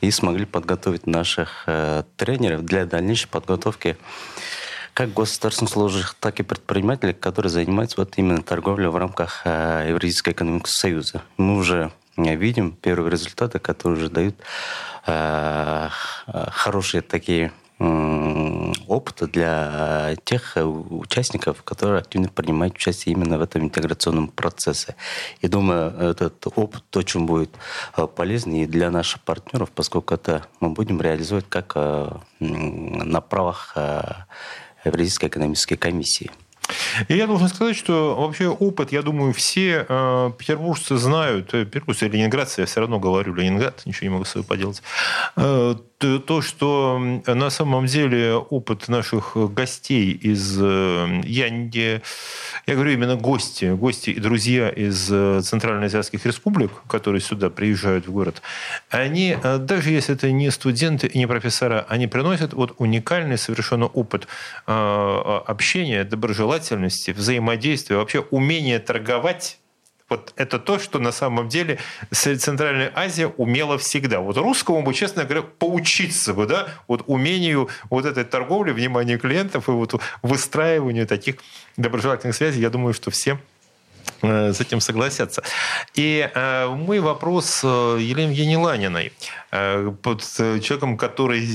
и 0.00 0.10
смогли 0.12 0.44
подготовить 0.44 1.08
наших 1.08 1.64
э, 1.66 2.04
тренеров 2.16 2.64
для 2.64 2.86
дальнейшей 2.86 3.28
подготовки 3.28 3.96
как 4.92 5.12
государственных 5.12 5.72
служащих, 5.72 6.14
так 6.20 6.38
и 6.38 6.44
предпринимателей, 6.44 7.12
которые 7.12 7.50
занимаются 7.50 7.96
вот 7.98 8.12
именно 8.16 8.40
торговлей 8.40 8.86
в 8.86 8.96
рамках 8.96 9.42
э, 9.44 9.86
Евразийского 9.88 10.32
экономического 10.32 10.80
союза. 10.80 11.22
Мы 11.36 11.56
уже 11.56 11.90
видим 12.16 12.72
первые 12.72 13.10
результаты, 13.10 13.58
которые 13.58 13.98
уже 13.98 14.10
дают 14.10 14.36
э, 15.06 15.88
хорошие 16.50 17.02
такие 17.02 17.52
опыта 18.86 19.26
для 19.26 20.14
тех 20.24 20.56
участников, 20.56 21.64
которые 21.64 21.98
активно 21.98 22.28
принимают 22.28 22.76
участие 22.76 23.14
именно 23.14 23.36
в 23.36 23.42
этом 23.42 23.62
интеграционном 23.64 24.28
процессе. 24.28 24.94
И 25.40 25.48
думаю, 25.48 25.90
этот 25.98 26.46
опыт 26.54 26.96
очень 26.96 27.26
будет 27.26 27.50
э, 27.96 28.06
полезный 28.06 28.62
и 28.62 28.66
для 28.66 28.90
наших 28.90 29.20
партнеров, 29.22 29.70
поскольку 29.74 30.14
это 30.14 30.46
мы 30.60 30.70
будем 30.70 31.00
реализовать 31.00 31.48
как 31.48 31.72
э, 31.74 32.10
на 32.38 33.20
правах 33.20 33.76
Евразийской 34.84 35.28
экономической 35.28 35.76
комиссии. 35.76 36.30
И 37.08 37.16
я 37.16 37.26
должен 37.26 37.48
сказать, 37.48 37.76
что 37.76 38.14
вообще 38.14 38.48
опыт, 38.48 38.92
я 38.92 39.02
думаю, 39.02 39.32
все 39.32 39.84
э, 39.88 40.30
петербуржцы 40.38 40.96
знают. 40.96 41.52
Э, 41.54 41.64
петербуржцы 41.64 42.08
ленинградцы, 42.08 42.62
я 42.62 42.66
все 42.66 42.80
равно 42.80 42.98
говорю 42.98 43.34
Ленинград, 43.34 43.82
ничего 43.84 44.04
не 44.04 44.12
могу 44.12 44.24
с 44.24 44.30
собой 44.30 44.46
поделать. 44.46 44.82
Э, 45.36 45.74
то, 45.98 46.42
что 46.42 46.98
на 47.26 47.50
самом 47.50 47.86
деле 47.86 48.34
опыт 48.34 48.88
наших 48.88 49.36
гостей 49.52 50.12
из... 50.12 50.58
Э, 50.60 51.20
я, 51.24 51.50
не, 51.50 52.02
я 52.66 52.74
говорю 52.74 52.92
именно 52.92 53.16
гости, 53.16 53.66
гости 53.72 54.10
и 54.10 54.20
друзья 54.20 54.68
из 54.68 55.08
э, 55.10 55.40
Центральноазиатских 55.42 56.24
республик, 56.26 56.70
которые 56.88 57.20
сюда 57.20 57.50
приезжают 57.50 58.06
в 58.06 58.12
город, 58.12 58.42
они, 58.90 59.36
э, 59.42 59.58
даже 59.58 59.90
если 59.90 60.14
это 60.14 60.30
не 60.30 60.50
студенты 60.50 61.06
и 61.06 61.18
не 61.18 61.26
профессора, 61.26 61.86
они 61.88 62.06
приносят 62.06 62.52
вот 62.52 62.74
уникальный 62.78 63.38
совершенно 63.38 63.86
опыт 63.86 64.26
общения, 64.66 66.04
доброжелательности, 66.04 67.10
взаимодействия, 67.12 67.96
вообще 67.96 68.20
умение 68.30 68.78
торговать 68.78 69.58
вот 70.08 70.32
это 70.36 70.58
то, 70.58 70.78
что 70.78 70.98
на 70.98 71.12
самом 71.12 71.48
деле 71.48 71.78
Центральная 72.10 72.92
Азия 72.94 73.26
умела 73.26 73.78
всегда. 73.78 74.20
Вот 74.20 74.36
русскому 74.36 74.82
бы, 74.82 74.92
честно 74.92 75.24
говоря, 75.24 75.42
поучиться 75.42 76.34
бы, 76.34 76.46
да, 76.46 76.68
вот 76.88 77.04
умению 77.06 77.68
вот 77.90 78.04
этой 78.04 78.24
торговли, 78.24 78.72
внимания 78.72 79.18
клиентов 79.18 79.68
и 79.68 79.72
вот 79.72 79.94
выстраиванию 80.22 81.06
таких 81.06 81.36
доброжелательных 81.76 82.36
связей, 82.36 82.60
я 82.60 82.70
думаю, 82.70 82.92
что 82.94 83.10
все 83.10 83.38
с 84.22 84.60
этим 84.60 84.80
согласятся. 84.80 85.42
И 85.94 86.30
э, 86.32 86.66
мой 86.66 87.00
вопрос 87.00 87.60
э, 87.62 87.98
Елене 88.00 88.32
Евгеньевне 88.32 89.12
под 90.02 90.22
человеком, 90.22 90.96
который 90.98 91.46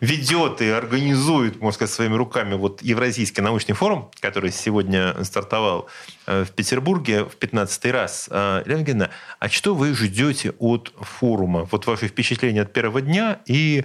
ведет 0.00 0.60
и 0.60 0.68
организует, 0.68 1.60
можно 1.60 1.74
сказать, 1.74 1.94
своими 1.94 2.14
руками 2.14 2.54
вот 2.54 2.82
Евразийский 2.82 3.40
научный 3.40 3.74
форум, 3.74 4.10
который 4.20 4.50
сегодня 4.50 5.22
стартовал 5.22 5.88
в 6.26 6.46
Петербурге 6.46 7.24
в 7.24 7.36
15 7.36 7.84
раз. 7.92 8.28
Елена 8.28 8.80
Евгеньевна, 8.80 9.10
а 9.38 9.48
что 9.48 9.76
вы 9.76 9.94
ждете 9.94 10.54
от 10.58 10.92
форума? 11.00 11.68
Вот 11.70 11.86
ваши 11.86 12.08
впечатления 12.08 12.62
от 12.62 12.72
первого 12.72 13.00
дня 13.00 13.40
и 13.46 13.84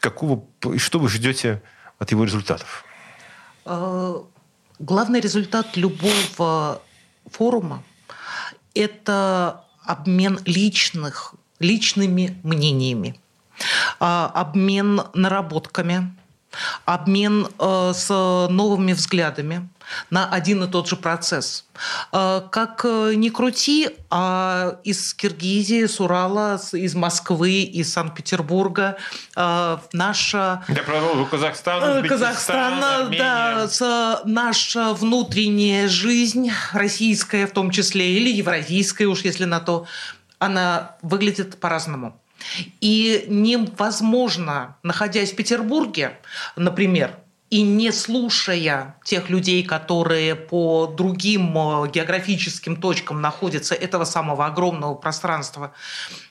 какого, 0.00 0.44
что 0.76 0.98
вы 0.98 1.08
ждете 1.08 1.62
от 1.98 2.10
его 2.10 2.24
результатов? 2.24 2.84
Главный 3.64 5.20
результат 5.20 5.76
любого 5.76 6.82
форума– 7.30 7.82
это 8.74 9.64
обмен 9.84 10.38
личных, 10.44 11.34
личными 11.58 12.38
мнениями, 12.42 13.18
а, 13.98 14.30
обмен 14.34 15.02
наработками, 15.14 16.16
обмен 16.84 17.46
э, 17.58 17.92
с 17.94 18.08
новыми 18.50 18.92
взглядами 18.92 19.68
на 20.10 20.28
один 20.28 20.62
и 20.64 20.70
тот 20.70 20.88
же 20.88 20.96
процесс. 20.96 21.64
Э, 22.12 22.42
как 22.50 22.84
э, 22.84 23.12
ни 23.14 23.28
крути, 23.28 23.88
а 24.10 24.78
из 24.84 25.14
Киргизии, 25.14 25.86
с 25.86 26.00
Урала, 26.00 26.60
из 26.72 26.94
Москвы, 26.94 27.62
из 27.62 27.92
Санкт-Петербурга 27.92 28.96
наша... 29.92 30.64
Я 30.68 30.82
продолжу 30.82 31.26
Казахстан, 31.26 32.06
Казахстана, 32.06 33.10
да, 33.10 34.20
наша 34.24 34.94
внутренняя 34.94 35.88
жизнь, 35.88 36.50
российская 36.72 37.46
в 37.46 37.52
том 37.52 37.70
числе, 37.70 38.12
или 38.12 38.30
евразийская 38.30 39.08
уж, 39.08 39.20
если 39.20 39.44
на 39.44 39.60
то, 39.60 39.86
она 40.38 40.96
выглядит 41.02 41.60
по-разному. 41.60 42.20
И 42.80 43.26
невозможно, 43.28 44.76
находясь 44.82 45.32
в 45.32 45.36
Петербурге, 45.36 46.18
например, 46.56 47.16
и 47.50 47.62
не 47.62 47.90
слушая 47.90 48.94
тех 49.04 49.28
людей, 49.28 49.64
которые 49.64 50.36
по 50.36 50.86
другим 50.86 51.58
э, 51.58 51.90
географическим 51.90 52.76
точкам 52.76 53.20
находятся 53.20 53.74
этого 53.74 54.04
самого 54.04 54.46
огромного 54.46 54.94
пространства, 54.94 55.72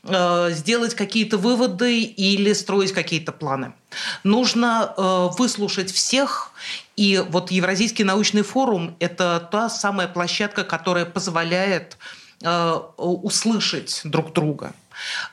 э, 0.04 0.50
сделать 0.52 0.96
какие-то 0.96 1.38
выводы 1.38 2.02
или 2.04 2.54
строить 2.54 2.94
какие-то 2.94 3.34
планы. 3.34 3.74
Нужно 4.24 4.94
э, 4.96 5.30
выслушать 5.38 5.92
всех, 5.92 6.54
и 6.96 7.22
вот 7.30 7.52
Евразийский 7.52 8.06
научный 8.06 8.44
форум– 8.44 8.96
это 9.00 9.46
та 9.52 9.70
самая 9.70 10.08
площадка, 10.08 10.64
которая 10.64 11.06
позволяет 11.06 11.98
услышать 12.96 14.00
друг 14.06 14.32
друга. 14.32 14.74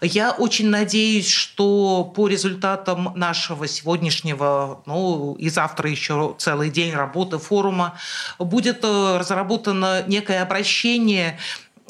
Я 0.01 0.33
очень 0.33 0.69
надеюсь, 0.69 1.29
что 1.29 2.05
по 2.05 2.29
результатам 2.29 3.13
нашего 3.17 3.67
сегодняшнего, 3.67 4.83
ну 4.87 5.35
и 5.39 5.49
завтра 5.49 5.91
еще 5.91 6.35
целый 6.39 6.71
день 6.71 6.95
работы 6.95 7.39
форума 7.39 7.99
будет 8.39 8.85
э, 8.85 9.19
разработано 9.19 10.05
некое 10.07 10.43
обращение 10.43 11.39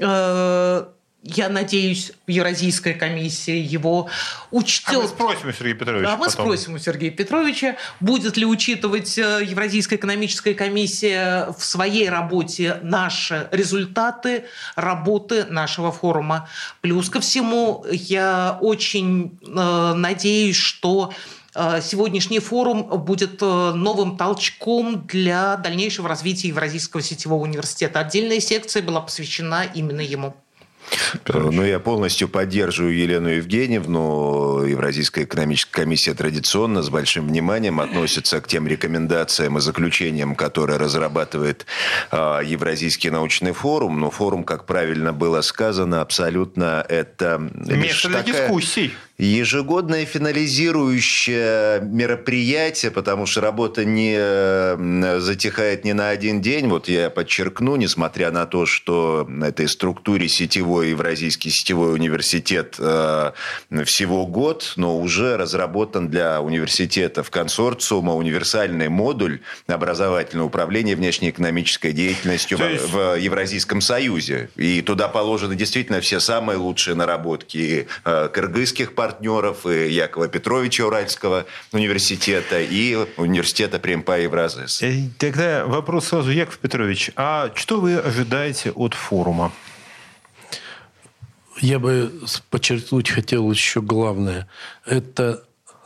э, 0.01 0.87
я 1.27 1.49
надеюсь, 1.49 2.13
Евразийская 2.27 2.95
комиссия 2.95 3.61
его 3.61 4.09
учтет. 4.51 4.95
А 4.95 5.01
мы 5.01 5.09
спросим 5.09 5.49
у 5.49 5.53
Сергея 5.53 5.75
Петровича. 5.75 6.13
А 6.13 6.17
мы 6.17 6.27
потом. 6.27 6.45
спросим 6.45 6.75
у 6.75 6.79
Сергея 6.79 7.11
Петровича, 7.11 7.77
будет 8.01 8.37
ли 8.37 8.47
учитывать 8.47 9.19
э, 9.19 9.41
Евразийская 9.45 9.99
экономическая 9.99 10.55
комиссия 10.55 11.49
в 11.59 11.65
своей 11.65 12.09
работе 12.09 12.79
наши 12.83 13.49
результаты 13.51 14.45
работы 14.77 15.45
нашего 15.47 15.91
форума. 15.91 16.49
Плюс 16.81 17.11
ко 17.11 17.21
всему, 17.21 17.85
я 17.91 18.59
очень 18.61 19.39
э, 19.43 19.95
надеюсь, 19.95 20.57
что 20.57 21.13
э, 21.55 21.81
сегодняшний 21.83 22.39
форум 22.39 22.85
будет 22.85 23.43
э, 23.43 23.73
новым 23.73 24.17
толчком 24.17 25.07
для 25.07 25.57
дальнейшего 25.57 26.09
развития 26.09 26.49
Евразийского 26.49 27.03
сетевого 27.03 27.43
университета. 27.43 27.99
Отдельная 28.01 28.41
секция 28.41 28.83
была 28.83 29.01
посвящена 29.01 29.65
именно 29.65 30.01
ему. 30.01 30.37
Ну, 31.29 31.65
я 31.65 31.79
полностью 31.79 32.29
поддерживаю 32.29 32.97
Елену 32.97 33.29
Евгеньевну. 33.29 34.65
Евразийская 34.65 35.25
экономическая 35.25 35.83
комиссия 35.83 36.15
традиционно 36.15 36.83
с 36.83 36.91
большим 36.91 37.29
вниманием 37.29 37.81
относится 37.81 38.41
к 38.41 38.49
тем 38.49 38.67
рекомендациям 38.67 39.59
и 39.59 39.61
заключениям, 39.61 40.35
которые 40.35 40.79
разрабатывает 40.79 41.67
э, 42.11 42.41
Евразийский 42.45 43.11
научный 43.11 43.53
форум. 43.53 44.01
Но 44.01 44.11
форум, 44.11 44.45
как 44.45 44.67
правильно 44.67 45.13
было 45.13 45.41
сказано, 45.41 46.01
абсолютно 46.01 46.85
это... 46.89 47.39
Место 47.55 48.09
для 48.09 48.23
такая... 48.23 48.47
дискуссий 48.47 48.95
ежегодное 49.19 50.05
финализирующее 50.05 51.81
мероприятие, 51.81 52.91
потому 52.91 53.27
что 53.27 53.41
работа 53.41 53.85
не 53.85 55.21
затихает 55.21 55.85
ни 55.85 55.93
на 55.93 56.11
один 56.11 56.41
день. 56.41 56.69
Вот 56.69 56.89
я 56.89 57.09
подчеркну, 57.09 57.77
несмотря 57.77 58.31
на 58.31 58.47
то, 58.47 58.67
что 58.67 59.29
этой 59.43 59.69
структуре 59.69 60.29
сетевой 60.29 60.91
Евразийский 60.91 61.51
сетевой 61.51 61.95
университет 61.95 62.77
э, 62.79 63.33
всего 63.85 64.27
год, 64.27 64.75
но 64.77 64.99
уже 64.99 65.37
разработан 65.37 66.09
для 66.09 66.41
университетов 66.41 67.31
консорциума 67.31 68.15
универсальный 68.15 68.89
модуль 68.89 69.41
образовательного 69.67 70.49
управления 70.49 70.95
внешнеэкономической 70.95 71.93
деятельностью 71.93 72.59
есть... 72.59 72.91
в 72.91 73.17
Евразийском 73.17 73.81
Союзе. 73.81 74.51
И 74.57 74.83
туда 74.83 75.09
положены 75.09 75.57
действительно 75.57 76.01
все 76.01 76.21
самые 76.21 76.59
лучшие 76.59 76.95
наработки 76.95 77.89
э, 78.05 78.29
кыргызских 78.29 78.95
партий, 78.95 79.06
партнеров, 79.07 79.67
и 79.67 79.93
Якова 79.93 80.29
Петровича 80.29 80.85
Уральского 80.85 81.45
университета, 81.73 82.61
и 82.61 82.97
университета 83.17 83.79
Примпа 83.79 84.19
Евразес. 84.19 84.83
Э, 84.83 85.09
тогда 85.19 85.65
вопрос 85.65 86.09
сразу, 86.09 86.31
Яков 86.31 86.59
Петрович, 86.59 87.11
а 87.17 87.51
что 87.55 87.81
вы 87.81 87.97
ожидаете 87.99 88.73
от 88.73 88.95
форума? 88.95 89.53
Я 91.61 91.79
бы 91.79 92.13
подчеркнуть 92.51 93.09
хотел 93.11 93.51
еще 93.51 93.81
главное. 93.81 94.47
Это 94.85 95.43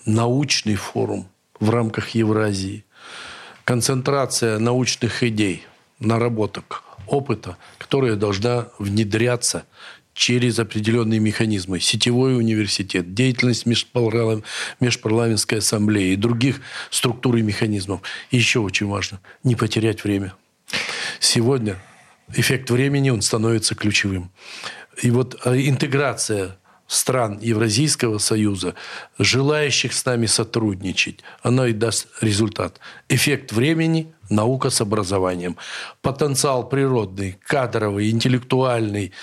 научный 0.06 0.76
форум 0.76 1.28
в 1.60 1.70
рамках 1.70 2.14
Евразии. 2.14 2.84
Концентрация 3.64 4.58
научных 4.58 5.22
идей, 5.22 5.66
наработок, 6.00 6.82
опыта, 7.06 7.56
которая 7.78 8.16
должна 8.16 8.68
внедряться 8.78 9.64
через 10.20 10.58
определенные 10.58 11.18
механизмы. 11.18 11.80
Сетевой 11.80 12.36
университет, 12.36 13.14
деятельность 13.14 13.64
межпарламентской 13.64 15.58
ассамблеи 15.58 16.12
и 16.12 16.16
других 16.16 16.60
структур 16.90 17.36
и 17.36 17.42
механизмов. 17.42 18.02
И 18.30 18.36
еще 18.36 18.58
очень 18.58 18.86
важно– 18.86 19.20
не 19.44 19.56
потерять 19.56 20.04
время. 20.04 20.34
Сегодня 21.20 21.76
эффект 22.36 22.70
времени, 22.70 23.08
он 23.08 23.22
становится 23.22 23.74
ключевым. 23.74 24.30
И 25.02 25.10
вот 25.10 25.40
а, 25.46 25.56
интеграция 25.56 26.58
стран 26.86 27.38
Евразийского 27.40 28.18
союза, 28.18 28.74
желающих 29.18 29.94
с 29.94 30.04
нами 30.04 30.26
сотрудничать, 30.26 31.20
она 31.42 31.66
и 31.68 31.72
даст 31.72 32.08
результат. 32.20 32.78
Эффект 33.08 33.52
времени– 33.52 34.12
наука 34.30 34.70
с 34.70 34.80
образованием. 34.80 35.56
Потенциал 36.02 36.68
природный, 36.68 37.38
кадровый, 37.46 38.10
интеллектуальный– 38.10 39.12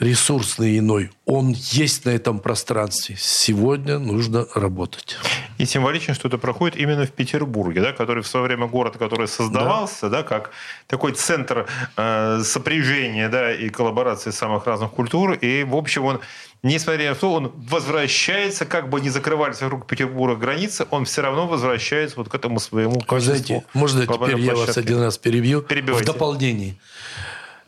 ресурсный 0.00 0.78
иной, 0.78 1.10
он 1.26 1.50
есть 1.50 2.06
на 2.06 2.10
этом 2.10 2.40
пространстве. 2.40 3.16
Сегодня 3.18 3.98
нужно 3.98 4.46
работать. 4.54 5.18
И 5.58 5.66
символично, 5.66 6.14
что 6.14 6.28
это 6.28 6.38
проходит 6.38 6.76
именно 6.76 7.04
в 7.04 7.12
Петербурге, 7.12 7.82
да, 7.82 7.92
который 7.92 8.22
в 8.22 8.26
свое 8.26 8.46
время 8.46 8.66
город, 8.66 8.96
который 8.96 9.28
создавался, 9.28 10.08
да, 10.08 10.22
да 10.22 10.22
как 10.22 10.50
такой 10.86 11.12
центр 11.12 11.66
э, 11.96 12.40
сопряжения 12.42 13.28
да, 13.28 13.52
и 13.52 13.68
коллаборации 13.68 14.30
самых 14.30 14.66
разных 14.66 14.90
культур. 14.90 15.32
И, 15.32 15.64
в 15.64 15.76
общем, 15.76 16.06
он 16.06 16.20
несмотря 16.62 17.10
на 17.10 17.14
то, 17.14 17.32
он 17.32 17.52
возвращается, 17.56 18.66
как 18.66 18.88
бы 18.88 19.00
не 19.00 19.10
закрывались 19.10 19.60
вокруг 19.60 19.86
Петербурга 19.86 20.36
границы, 20.36 20.86
он 20.90 21.04
все 21.04 21.22
равно 21.22 21.46
возвращается 21.46 22.16
вот 22.16 22.28
к 22.28 22.34
этому 22.34 22.60
своему 22.60 23.00
качеству. 23.00 23.64
Можно 23.72 24.06
теперь 24.06 24.38
я 24.40 24.54
вас 24.54 24.76
один 24.76 25.00
раз 25.02 25.18
перебью? 25.18 25.60
В 25.62 26.04
дополнении. 26.04 26.78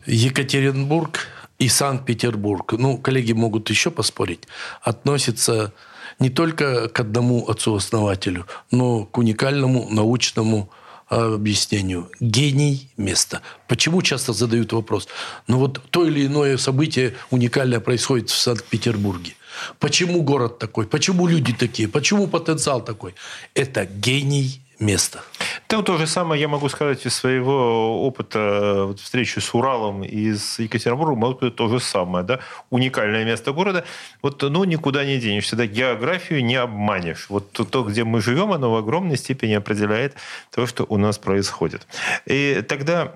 Екатеринбург 0.07 1.29
и 1.59 1.69
Санкт-Петербург, 1.69 2.73
ну, 2.73 2.99
коллеги 2.99 3.33
могут 3.33 3.71
еще 3.71 3.91
поспорить, 3.91 4.49
относится 4.81 5.73
не 6.19 6.29
только 6.29 6.89
к 6.89 7.01
одному 7.01 7.49
отцу-основателю, 7.49 8.47
но 8.71 9.05
к 9.05 9.17
уникальному 9.19 9.89
научному 9.91 10.71
объяснению. 11.13 12.11
Гений 12.21 12.91
места. 12.97 13.43
Почему 13.69 14.03
часто 14.03 14.33
задают 14.33 14.73
вопрос? 14.73 15.09
Ну 15.47 15.59
вот 15.59 15.81
то 15.91 16.07
или 16.07 16.27
иное 16.27 16.57
событие 16.57 17.15
уникальное 17.31 17.81
происходит 17.81 18.31
в 18.31 18.37
Санкт-Петербурге. 18.37 19.33
Почему 19.79 20.23
город 20.23 20.59
такой? 20.59 20.87
Почему 20.87 21.27
люди 21.27 21.53
такие? 21.53 21.87
Почему 21.87 22.27
потенциал 22.27 22.83
такой? 22.85 23.15
Это 23.55 23.85
гений 23.85 24.62
место. 24.83 25.23
Это 25.69 25.83
то 25.83 25.97
же 25.97 26.07
самое 26.07 26.41
я 26.41 26.49
могу 26.49 26.69
сказать 26.69 27.07
из 27.07 27.15
своего 27.15 28.07
опыта 28.07 28.85
вот, 28.87 29.01
встречи 29.01 29.39
с 29.39 29.55
Уралом 29.55 30.05
и 30.05 30.35
с 30.35 30.59
Екатеринбургом. 30.59 31.21
Вот 31.21 31.43
это 31.43 31.51
то 31.51 31.69
же 31.69 31.81
самое. 31.81 32.25
Да? 32.25 32.41
Уникальное 32.71 33.25
место 33.25 33.53
города. 33.53 33.85
Вот, 34.21 34.43
ну, 34.43 34.65
никуда 34.65 35.05
не 35.05 35.19
денешься. 35.19 35.57
Да? 35.57 35.67
Географию 35.67 36.45
не 36.45 36.57
обманешь. 36.57 37.27
Вот 37.31 37.53
то, 37.53 37.83
где 37.85 38.05
мы 38.05 38.21
живем, 38.21 38.53
оно 38.53 38.73
в 38.73 38.77
огромной 38.77 39.17
степени 39.17 39.55
определяет 39.55 40.15
то, 40.51 40.67
что 40.67 40.85
у 40.89 40.99
нас 40.99 41.19
происходит. 41.19 41.87
И 42.27 42.63
тогда 42.69 43.13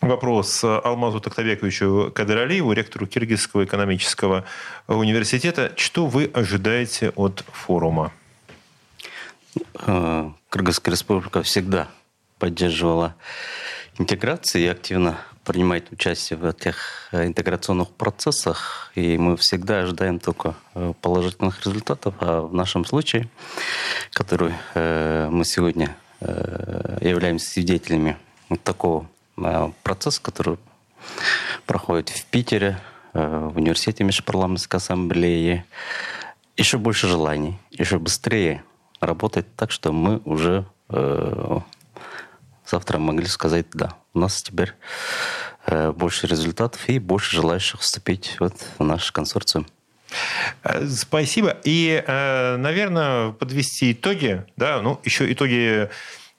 вопрос 0.00 0.62
Алмазу 0.64 1.20
Токтавековичу 1.20 2.12
Кадралиеву, 2.14 2.72
ректору 2.72 3.06
Киргизского 3.06 3.64
экономического 3.64 4.44
университета. 4.86 5.72
Что 5.76 6.06
вы 6.06 6.30
ожидаете 6.34 7.10
от 7.16 7.44
форума? 7.52 8.12
Э, 10.48 10.50
Кыргызская 10.50 10.92
республика 10.92 11.42
всегда 11.42 11.88
поддерживала 12.38 13.14
интеграцию 13.98 14.64
и 14.64 14.66
активно 14.66 15.18
принимает 15.44 15.90
участие 15.92 16.38
в 16.38 16.44
этих 16.44 17.08
э, 17.12 17.26
интеграционных 17.26 17.90
процессах, 17.90 18.90
и 18.94 19.18
мы 19.18 19.36
всегда 19.36 19.80
ожидаем 19.80 20.18
только 20.18 20.54
э, 20.74 20.92
положительных 21.00 21.64
результатов. 21.64 22.14
А 22.20 22.42
в 22.42 22.54
нашем 22.54 22.84
случае, 22.84 23.28
который 24.12 24.54
мы 24.74 25.44
сегодня 25.44 25.96
являемся 26.20 27.50
свидетелями 27.50 28.16
такого 28.64 29.06
процесса, 29.82 30.20
который 30.20 30.58
проходит 31.64 32.08
в 32.08 32.24
Питере, 32.26 32.78
в 33.12 33.56
университете 33.56 34.04
Межпарламентской 34.04 34.78
ассамблеи, 34.78 35.64
еще 36.56 36.78
больше 36.78 37.06
желаний, 37.06 37.58
еще 37.70 37.98
быстрее 37.98 38.64
работать 39.00 39.46
так, 39.56 39.70
что 39.70 39.92
мы 39.92 40.20
уже 40.24 40.64
э, 40.88 41.58
завтра 42.66 42.98
могли 42.98 43.26
сказать 43.26 43.66
«да». 43.72 43.94
У 44.14 44.18
нас 44.18 44.42
теперь 44.42 44.74
э, 45.66 45.92
больше 45.92 46.26
результатов 46.26 46.88
и 46.88 46.98
больше 46.98 47.36
желающих 47.36 47.80
вступить 47.80 48.36
вот 48.40 48.54
в 48.78 48.84
наш 48.84 49.12
консорциум. 49.12 49.66
Э, 50.62 50.86
спасибо. 50.86 51.56
И, 51.64 52.02
э, 52.06 52.56
наверное, 52.56 53.30
подвести 53.32 53.92
итоги, 53.92 54.44
да, 54.56 54.80
ну, 54.80 55.00
еще 55.04 55.30
итоги 55.32 55.88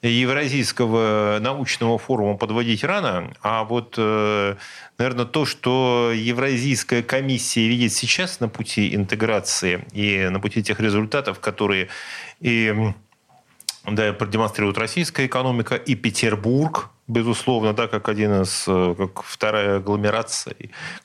Евразийского 0.02 1.40
научного 1.42 1.98
форума 1.98 2.38
подводить 2.38 2.84
рано, 2.86 3.34
а 3.42 3.66
вот, 3.66 3.96
э, 3.98 4.56
наверное, 4.98 5.26
то, 5.26 5.46
что 5.46 6.12
Евразийская 6.16 7.04
комиссия 7.04 7.68
видит 7.68 7.92
сейчас 7.92 8.40
на 8.40 8.48
пути 8.48 8.96
интеграции 8.96 9.86
и 9.92 10.30
на 10.30 10.40
пути 10.40 10.64
тех 10.64 10.80
результатов, 10.80 11.42
которые 11.42 11.90
и 12.40 12.74
да, 13.86 14.14
продемонстрирует 14.14 14.78
российская 14.78 15.26
экономика 15.26 15.76
и 15.76 15.96
Петербург, 15.96 16.92
безусловно, 17.10 17.74
да, 17.74 17.88
как 17.88 18.08
один 18.08 18.44
из, 18.44 18.64
э, 18.68 18.96
как 18.98 19.24
вторая 19.24 19.78
агломерация, 19.78 20.56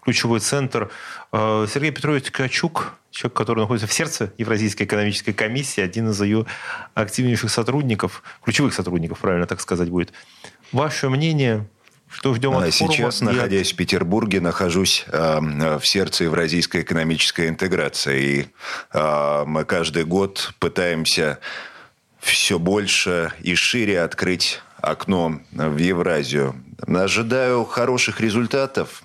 ключевой 0.03 0.39
центр. 0.41 0.91
Э, 1.33 1.67
Сергей 1.73 1.91
Петрович 1.91 2.25
Ткачук, 2.25 2.95
человек, 3.11 3.37
который 3.37 3.61
находится 3.61 3.89
в 3.89 3.93
сердце 3.93 4.33
Евразийской 4.39 4.87
экономической 4.87 5.33
комиссии, 5.33 5.81
один 5.81 6.11
из 6.11 6.21
ее 6.21 6.47
активнейших 6.95 7.51
сотрудников, 7.51 8.23
ключевых 8.45 8.75
сотрудников, 8.75 9.19
правильно 9.19 9.47
так 9.47 9.61
сказать 9.61 9.89
будет. 9.89 10.13
Ваше 10.73 11.09
мнение, 11.09 11.67
что 12.11 12.35
ждем 12.35 12.57
от 12.57 12.73
Сейчас, 12.73 13.19
форума? 13.19 13.37
находясь 13.37 13.73
в 13.73 13.77
Петербурге, 13.77 14.41
нахожусь 14.41 15.07
э, 15.09 15.79
в 15.79 15.87
сердце 15.87 16.25
Евразийской 16.25 16.83
экономической 16.83 17.49
интеграции. 17.49 18.23
И 18.23 18.47
э, 18.93 19.45
мы 19.47 19.65
каждый 19.65 20.05
год 20.05 20.53
пытаемся 20.59 21.39
все 22.21 22.59
больше 22.59 23.33
и 23.43 23.55
шире 23.55 24.01
открыть 24.01 24.61
окно 24.85 25.41
в 25.53 25.77
Евразию. 25.77 26.55
Ожидаю 26.87 27.65
хороших 27.65 28.21
результатов. 28.21 29.05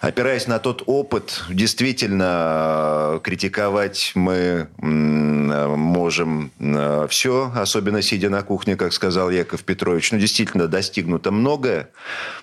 Опираясь 0.00 0.46
на 0.46 0.58
тот 0.58 0.82
опыт, 0.86 1.44
действительно, 1.48 3.20
критиковать 3.22 4.12
мы 4.14 4.68
можем 4.78 6.50
э, 6.58 7.06
все, 7.08 7.52
особенно 7.54 8.02
сидя 8.02 8.30
на 8.30 8.42
кухне, 8.42 8.76
как 8.76 8.92
сказал 8.92 9.30
Яков 9.30 9.62
Петрович. 9.62 10.12
Ну, 10.12 10.18
действительно, 10.18 10.68
достигнуто 10.68 11.30
многое. 11.30 11.90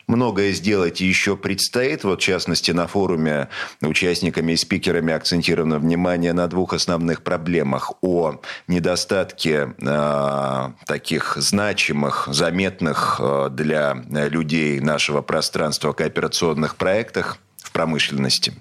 Многое 0.08 0.52
сделать 0.52 1.02
еще 1.02 1.36
предстоит. 1.38 2.04
Вот, 2.04 2.22
в 2.22 2.24
частности, 2.24 2.72
на 2.72 2.88
форуме 2.88 3.50
участниками 3.82 4.54
и 4.54 4.58
спикерами 4.58 5.14
акцентировано 5.14 5.80
внимание 5.80 6.34
на 6.34 6.48
двух 6.48 6.74
основных 6.74 7.24
проблемах. 7.24 7.94
О 8.02 8.42
недостатке 8.68 9.74
э, 9.80 10.70
таких 10.86 11.38
значимых, 11.38 12.28
заметных 12.32 13.20
э, 13.20 13.50
для 13.52 14.04
людей 14.10 14.61
нашего 14.82 15.22
пространства 15.22 15.93
кооперационных 15.93 16.76
проектах 16.76 17.38
в 17.57 17.72
промышленности. 17.72 18.53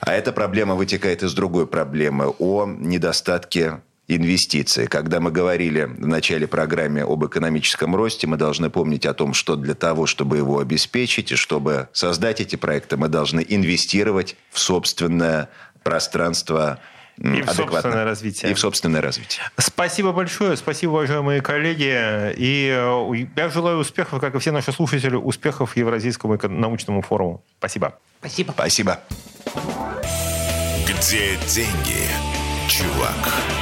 А 0.00 0.12
эта 0.12 0.32
проблема 0.32 0.74
вытекает 0.74 1.22
из 1.22 1.34
другой 1.34 1.66
проблемы 1.66 2.34
о 2.38 2.66
недостатке 2.66 3.80
инвестиций. 4.08 4.86
Когда 4.86 5.20
мы 5.20 5.30
говорили 5.30 5.84
в 5.84 6.06
начале 6.06 6.46
программы 6.46 7.02
об 7.02 7.24
экономическом 7.24 7.94
росте, 7.94 8.26
мы 8.26 8.36
должны 8.36 8.70
помнить 8.70 9.06
о 9.06 9.14
том, 9.14 9.32
что 9.32 9.56
для 9.56 9.74
того, 9.74 10.06
чтобы 10.06 10.38
его 10.38 10.58
обеспечить 10.58 11.32
и 11.32 11.36
чтобы 11.36 11.88
создать 11.92 12.40
эти 12.40 12.56
проекты, 12.56 12.96
мы 12.96 13.08
должны 13.08 13.44
инвестировать 13.48 14.36
в 14.50 14.58
собственное 14.58 15.48
пространство 15.82 16.78
и 17.18 17.42
в 17.42 17.50
собственное 17.52 18.04
развитие. 18.04 18.50
И 18.50 18.54
в 18.54 18.58
собственное 18.58 19.00
развитие. 19.00 19.42
Спасибо 19.58 20.12
большое, 20.12 20.56
спасибо, 20.56 20.92
уважаемые 20.92 21.40
коллеги. 21.40 22.32
И 22.36 22.68
э, 22.74 23.26
я 23.36 23.48
желаю 23.48 23.78
успехов, 23.78 24.20
как 24.20 24.34
и 24.34 24.38
все 24.38 24.52
наши 24.52 24.72
слушатели, 24.72 25.14
успехов 25.16 25.76
Евразийскому 25.76 26.38
научному 26.48 27.02
форуму. 27.02 27.44
Спасибо. 27.58 27.98
Спасибо. 28.20 28.52
Спасибо. 28.52 29.00
Где 30.86 31.36
деньги, 31.46 32.06
чувак? 32.68 33.61